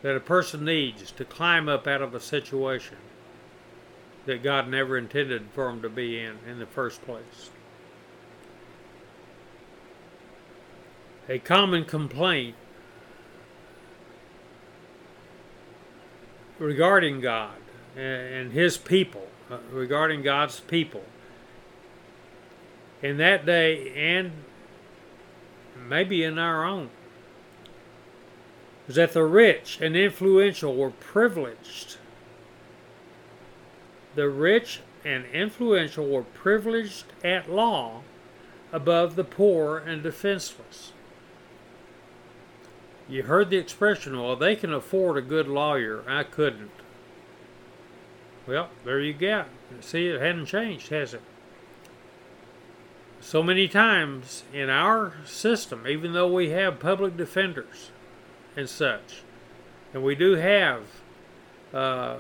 that 0.03 0.15
a 0.15 0.21
person 0.21 0.65
needs 0.65 1.11
to 1.11 1.25
climb 1.25 1.69
up 1.69 1.89
out 1.89 2.01
of 2.01 2.15
a 2.15 2.21
situation 2.21 2.97
that 4.27 4.45
God 4.45 4.69
never 4.69 4.97
intended 4.97 5.47
for 5.53 5.69
him 5.69 5.83
to 5.83 5.89
be 5.89 6.21
in 6.21 6.39
in 6.49 6.61
the 6.61 6.67
first 6.67 7.03
place. 7.03 7.51
A 11.29 11.41
common 11.41 11.85
complaint 11.85 12.55
regarding 16.61 17.21
God 17.21 17.57
and 17.97 18.53
His 18.53 18.79
people, 18.79 19.27
uh, 19.51 19.59
regarding 19.73 20.23
God's 20.23 20.61
people, 20.61 21.03
in 23.03 23.17
that 23.17 23.45
day 23.45 23.93
and 23.97 24.31
maybe 25.89 26.23
in 26.23 26.39
our 26.39 26.65
own, 26.65 26.91
that 28.95 29.13
the 29.13 29.25
rich 29.25 29.79
and 29.81 29.97
influential 29.97 30.75
were 30.75 30.91
privileged 30.91 31.97
the 34.15 34.29
rich 34.29 34.81
and 35.05 35.25
influential 35.33 36.07
were 36.07 36.23
privileged 36.23 37.05
at 37.25 37.51
law 37.51 38.03
above 38.73 39.17
the 39.17 39.25
poor 39.25 39.79
and 39.79 40.03
defenseless. 40.03 40.93
You 43.09 43.25
heard 43.25 43.51
the 43.51 43.57
expression, 43.57 44.21
well, 44.21 44.37
they 44.37 44.55
can 44.55 44.73
afford 44.73 45.17
a 45.17 45.23
good 45.23 45.49
lawyer. 45.49 46.05
I 46.07 46.23
couldn't. 46.23 46.71
Well, 48.47 48.69
there 48.85 49.01
you 49.01 49.13
go. 49.13 49.47
See, 49.81 50.07
it 50.09 50.21
hadn't 50.21 50.47
changed, 50.47 50.89
has 50.89 51.15
it? 51.15 51.23
So 53.21 53.43
many 53.43 53.69
times 53.69 54.45
in 54.53 54.71
our 54.71 55.15
system, 55.25 55.87
even 55.87 56.13
though 56.13 56.33
we 56.33 56.51
have 56.51 56.81
public 56.81 57.17
defenders 57.17 57.91
and 58.57 58.69
such, 58.69 59.23
and 59.93 60.03
we 60.03 60.15
do 60.15 60.35
have 60.35 60.83
uh, 61.73 62.17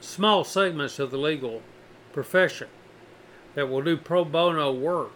small 0.00 0.44
segments 0.44 0.98
of 0.98 1.10
the 1.10 1.18
legal 1.18 1.62
profession 2.12 2.68
that 3.54 3.68
will 3.68 3.82
do 3.82 3.96
pro 3.96 4.24
bono 4.24 4.72
work. 4.72 5.12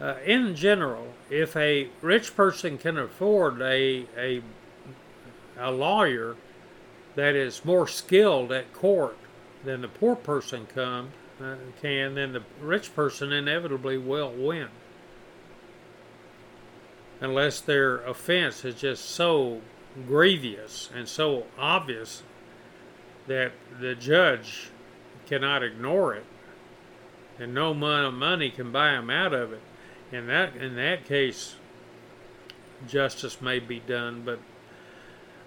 Uh, 0.00 0.16
in 0.24 0.54
general, 0.54 1.14
if 1.30 1.56
a 1.56 1.88
rich 2.02 2.36
person 2.36 2.76
can 2.76 2.98
afford 2.98 3.62
a, 3.62 4.06
a, 4.16 4.42
a 5.58 5.70
lawyer 5.70 6.36
that 7.14 7.34
is 7.34 7.64
more 7.64 7.88
skilled 7.88 8.52
at 8.52 8.72
court 8.74 9.16
than 9.64 9.80
the 9.80 9.88
poor 9.88 10.14
person 10.14 10.66
come, 10.74 11.10
uh, 11.42 11.54
can, 11.80 12.14
then 12.14 12.32
the 12.32 12.42
rich 12.60 12.94
person 12.94 13.32
inevitably 13.32 13.96
will 13.96 14.30
win. 14.32 14.68
Unless 17.20 17.62
their 17.62 17.96
offense 17.98 18.64
is 18.64 18.74
just 18.74 19.04
so 19.04 19.62
grievous 20.06 20.90
and 20.94 21.08
so 21.08 21.46
obvious 21.58 22.22
that 23.26 23.52
the 23.80 23.94
judge 23.94 24.70
cannot 25.26 25.62
ignore 25.62 26.14
it, 26.14 26.26
and 27.38 27.54
no 27.54 27.70
amount 27.70 28.06
of 28.06 28.14
money 28.14 28.50
can 28.50 28.70
buy 28.70 28.92
them 28.92 29.10
out 29.10 29.32
of 29.32 29.52
it. 29.52 29.62
In 30.12 30.26
that 30.28 30.54
in 30.56 30.76
that 30.76 31.04
case, 31.04 31.56
justice 32.86 33.40
may 33.40 33.58
be 33.58 33.80
done, 33.80 34.22
but 34.24 34.38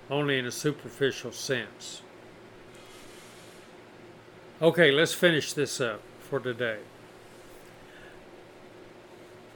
only 0.10 0.38
in 0.38 0.46
a 0.46 0.52
superficial 0.52 1.32
sense. 1.32 2.02
Okay, 4.62 4.92
let's 4.92 5.14
finish 5.14 5.54
this 5.54 5.80
up 5.80 6.02
for 6.20 6.40
today. 6.40 6.80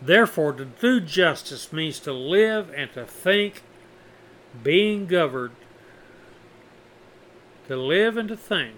Therefore, 0.05 0.53
to 0.53 0.65
do 0.65 0.99
justice 0.99 1.71
means 1.71 1.99
to 2.01 2.11
live 2.11 2.73
and 2.75 2.91
to 2.93 3.05
think, 3.05 3.63
being 4.61 5.07
governed 5.07 5.55
to 7.67 7.77
live 7.77 8.17
and 8.17 8.29
to 8.29 8.37
think, 8.37 8.75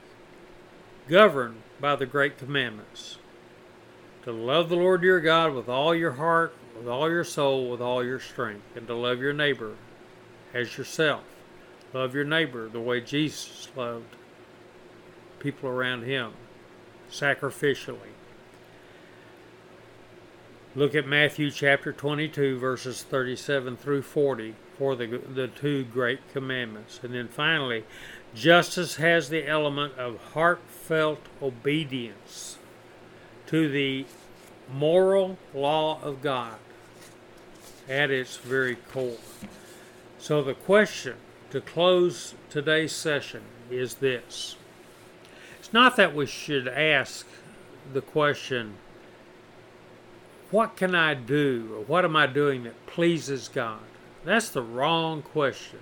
governed 1.08 1.62
by 1.80 1.96
the 1.96 2.06
great 2.06 2.38
commandments. 2.38 3.18
To 4.24 4.32
love 4.32 4.70
the 4.70 4.76
Lord 4.76 5.04
your 5.04 5.20
God 5.20 5.54
with 5.54 5.70
all 5.70 5.94
your 5.94 6.14
heart, 6.14 6.56
with 6.78 6.88
all 6.88 7.10
your 7.10 7.24
soul, 7.24 7.70
with 7.70 7.82
all 7.82 8.04
your 8.04 8.20
strength, 8.20 8.64
and 8.76 8.88
to 8.88 8.96
love 8.96 9.20
your 9.20 9.34
neighbor 9.34 9.76
as 10.54 10.78
yourself. 10.78 11.24
Love 11.94 12.14
your 12.14 12.26
neighbor 12.26 12.68
the 12.68 12.80
way 12.80 13.02
Jesus 13.02 13.70
loved 13.76 14.16
people 15.40 15.70
around 15.70 16.04
him, 16.04 16.34
sacrificially. 17.12 18.15
Look 20.78 20.94
at 20.94 21.08
Matthew 21.08 21.52
chapter 21.52 21.94
22, 21.94 22.60
verses 22.60 23.02
37 23.02 23.78
through 23.78 24.02
40 24.02 24.56
for 24.78 24.94
the, 24.98 25.22
the 25.34 25.48
two 25.48 25.86
great 25.86 26.20
commandments. 26.34 27.00
And 27.02 27.14
then 27.14 27.30
finally, 27.30 27.86
Justice 28.34 28.98
has 28.98 29.30
the 29.30 29.48
element 29.48 29.98
of 29.98 30.20
heartfelt 30.34 31.20
obedience 31.42 32.58
to 33.48 33.70
the 33.70 34.06
moral 34.70 35.38
law 35.54 36.02
of 36.02 36.22
God 36.22 36.56
at 37.88 38.12
its 38.12 38.36
very 38.36 38.76
core. 38.76 39.18
So, 40.20 40.42
the 40.42 40.56
question 40.56 41.16
to 41.52 41.62
close 41.62 42.34
today's 42.50 42.92
session 42.92 43.44
is 43.72 43.96
this 43.96 44.58
it's 45.58 45.72
not 45.72 45.96
that 45.96 46.14
we 46.14 46.26
should 46.26 46.68
ask 46.68 47.26
the 47.94 48.02
question, 48.02 48.76
What 50.56 50.78
can 50.78 50.96
I 50.96 51.16
do, 51.16 51.70
or 51.76 51.82
what 51.82 52.06
am 52.06 52.16
I 52.16 52.28
doing 52.28 52.64
that 52.64 52.88
pleases 52.88 53.50
God? 53.50 53.82
That's 54.24 54.48
the 54.48 54.62
wrong 54.62 55.22
question. 55.22 55.80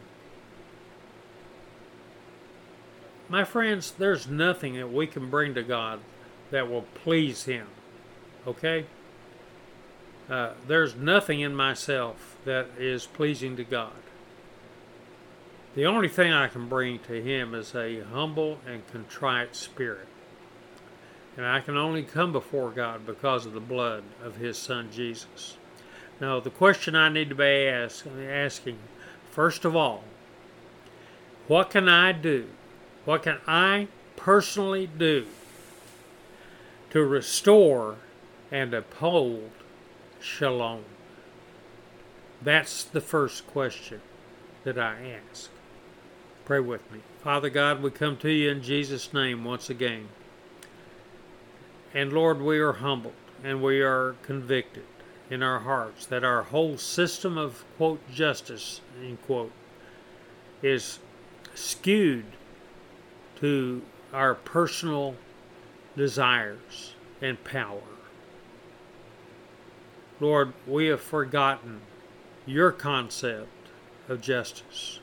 My 3.30 3.44
friends, 3.44 3.92
there's 3.92 4.28
nothing 4.28 4.74
that 4.78 4.92
we 4.92 5.06
can 5.06 5.30
bring 5.30 5.54
to 5.54 5.62
God 5.62 6.00
that 6.50 6.72
will 6.72 6.88
please 6.96 7.44
Him. 7.44 7.68
Okay? 8.48 8.88
Uh, 10.28 10.54
there's 10.68 10.96
nothing 10.96 11.42
in 11.42 11.54
myself 11.54 12.36
that 12.44 12.66
is 12.80 13.06
pleasing 13.06 13.56
to 13.58 13.64
God. 13.64 13.92
The 15.76 15.86
only 15.86 16.10
thing 16.10 16.34
I 16.34 16.48
can 16.48 16.68
bring 16.68 16.98
to 17.02 17.22
Him 17.22 17.54
is 17.54 17.76
a 17.76 18.00
humble 18.06 18.58
and 18.66 18.82
contrite 18.88 19.56
spirit. 19.56 20.08
And 21.36 21.46
I 21.46 21.62
can 21.62 21.78
only 21.78 22.04
come 22.04 22.32
before 22.32 22.70
God 22.72 23.06
because 23.06 23.46
of 23.46 23.54
the 23.54 23.60
blood 23.60 24.04
of 24.24 24.38
His 24.38 24.58
Son 24.58 24.90
Jesus. 24.92 25.58
Now, 26.22 26.40
the 26.40 26.52
question 26.52 26.96
I 26.96 27.10
need 27.10 27.30
to 27.30 27.36
be 27.36 27.68
ask, 27.68 28.06
asking 28.08 28.78
first 29.32 29.66
of 29.66 29.76
all, 29.76 30.04
what 31.48 31.72
can 31.72 31.90
I 31.90 32.12
do? 32.12 32.48
What 33.06 33.24
can 33.24 33.40
I 33.48 33.88
personally 34.16 34.88
do 34.88 35.26
to 36.92 37.04
restore 37.04 37.98
and 38.52 38.74
uphold 38.74 39.50
shalom? 40.22 40.84
That's 42.42 42.84
the 42.84 43.02
first 43.02 43.48
question 43.48 44.02
that 44.64 44.78
I 44.78 45.20
ask. 45.30 45.50
Pray 46.46 46.60
with 46.60 46.90
me. 46.92 47.00
Father 47.24 47.50
God, 47.50 47.82
we 47.82 47.90
come 47.90 48.18
to 48.18 48.30
you 48.30 48.52
in 48.52 48.62
Jesus' 48.62 49.14
name 49.14 49.44
once 49.44 49.70
again. 49.70 50.10
And 51.94 52.12
Lord, 52.12 52.42
we 52.42 52.60
are 52.60 52.74
humbled 52.74 53.14
and 53.44 53.62
we 53.62 53.82
are 53.82 54.16
convicted 54.24 54.86
in 55.30 55.44
our 55.44 55.60
hearts 55.60 56.06
that 56.08 56.24
our 56.24 56.44
whole 56.44 56.78
system 56.78 57.38
of, 57.38 57.64
quote, 57.78 58.00
justice, 58.12 58.82
end 59.02 59.22
quote, 59.26 59.52
is 60.62 61.00
skewed 61.54 62.26
to 63.40 63.82
our 64.14 64.36
personal 64.36 65.16
desires 65.96 66.94
and 67.22 67.44
power. 67.44 67.82
Lord, 70.20 70.54
we 70.68 70.88
have 70.88 71.02
forgotten 71.02 71.82
your 72.46 72.72
concept 72.72 73.50
of 74.08 74.22
justice. 74.22 75.00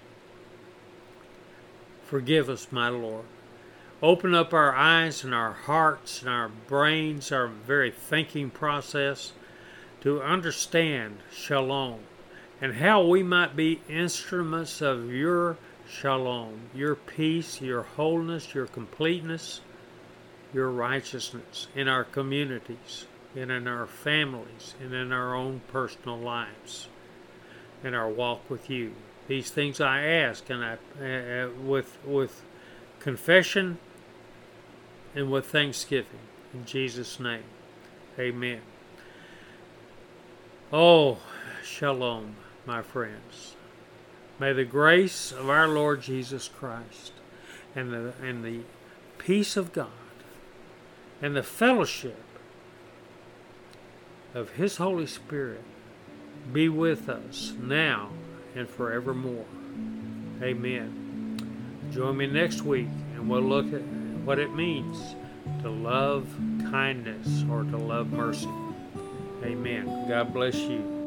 Forgive 2.04 2.48
us, 2.48 2.68
my 2.70 2.88
Lord. 2.88 3.24
Open 4.02 4.34
up 4.34 4.54
our 4.54 4.74
eyes 4.74 5.24
and 5.24 5.34
our 5.34 5.52
hearts 5.52 6.22
and 6.22 6.30
our 6.30 6.48
brains, 6.48 7.30
our 7.30 7.48
very 7.48 7.90
thinking 7.90 8.48
process 8.48 9.32
to 10.00 10.22
understand 10.22 11.18
shalom 11.30 12.00
and 12.62 12.76
how 12.76 13.04
we 13.04 13.22
might 13.22 13.54
be 13.54 13.82
instruments 13.88 14.80
of 14.80 15.12
your 15.12 15.58
shalom, 15.88 16.60
your 16.74 16.94
peace, 16.94 17.60
your 17.60 17.82
wholeness, 17.82 18.54
your 18.54 18.66
completeness, 18.66 19.60
your 20.54 20.70
righteousness 20.70 21.68
in 21.74 21.86
our 21.86 22.04
communities 22.04 23.06
and 23.36 23.50
in 23.50 23.68
our 23.68 23.86
families 23.86 24.74
and 24.80 24.94
in 24.94 25.12
our 25.12 25.34
own 25.34 25.60
personal 25.68 26.18
lives 26.18 26.88
in 27.84 27.94
our 27.94 28.08
walk 28.08 28.48
with 28.48 28.70
you. 28.70 28.92
These 29.28 29.50
things 29.50 29.80
I 29.80 30.02
ask, 30.02 30.48
and 30.50 30.64
I 30.64 30.74
uh, 31.00 31.50
with 31.62 31.98
with 32.04 32.42
confession 32.98 33.78
and 35.14 35.30
with 35.30 35.46
thanksgiving 35.46 36.20
in 36.52 36.64
Jesus' 36.64 37.20
name, 37.20 37.44
Amen. 38.18 38.60
Oh, 40.72 41.18
shalom, 41.64 42.36
my 42.66 42.82
friends. 42.82 43.56
May 44.38 44.52
the 44.52 44.64
grace 44.64 45.32
of 45.32 45.48
our 45.48 45.68
Lord 45.68 46.02
Jesus 46.02 46.48
Christ 46.48 47.12
and 47.74 47.92
the 47.92 48.14
and 48.22 48.44
the 48.44 48.60
peace 49.18 49.56
of 49.56 49.72
God 49.72 49.88
and 51.20 51.36
the 51.36 51.42
fellowship 51.42 52.24
of 54.34 54.52
His 54.52 54.78
Holy 54.78 55.06
Spirit 55.06 55.62
be 56.52 56.68
with 56.68 57.08
us 57.08 57.52
now 57.60 58.10
and 58.54 58.68
forevermore. 58.68 59.44
Amen. 60.42 61.88
Join 61.92 62.16
me 62.16 62.26
next 62.26 62.62
week 62.62 62.88
and 63.14 63.28
we'll 63.28 63.42
look 63.42 63.72
at 63.72 63.82
what 64.24 64.38
it 64.38 64.54
means 64.54 65.16
to 65.62 65.70
love 65.70 66.26
kindness 66.70 67.44
or 67.50 67.62
to 67.64 67.76
love 67.76 68.12
mercy. 68.12 68.48
Amen. 69.44 70.08
God 70.08 70.32
bless 70.32 70.56
you. 70.56 70.99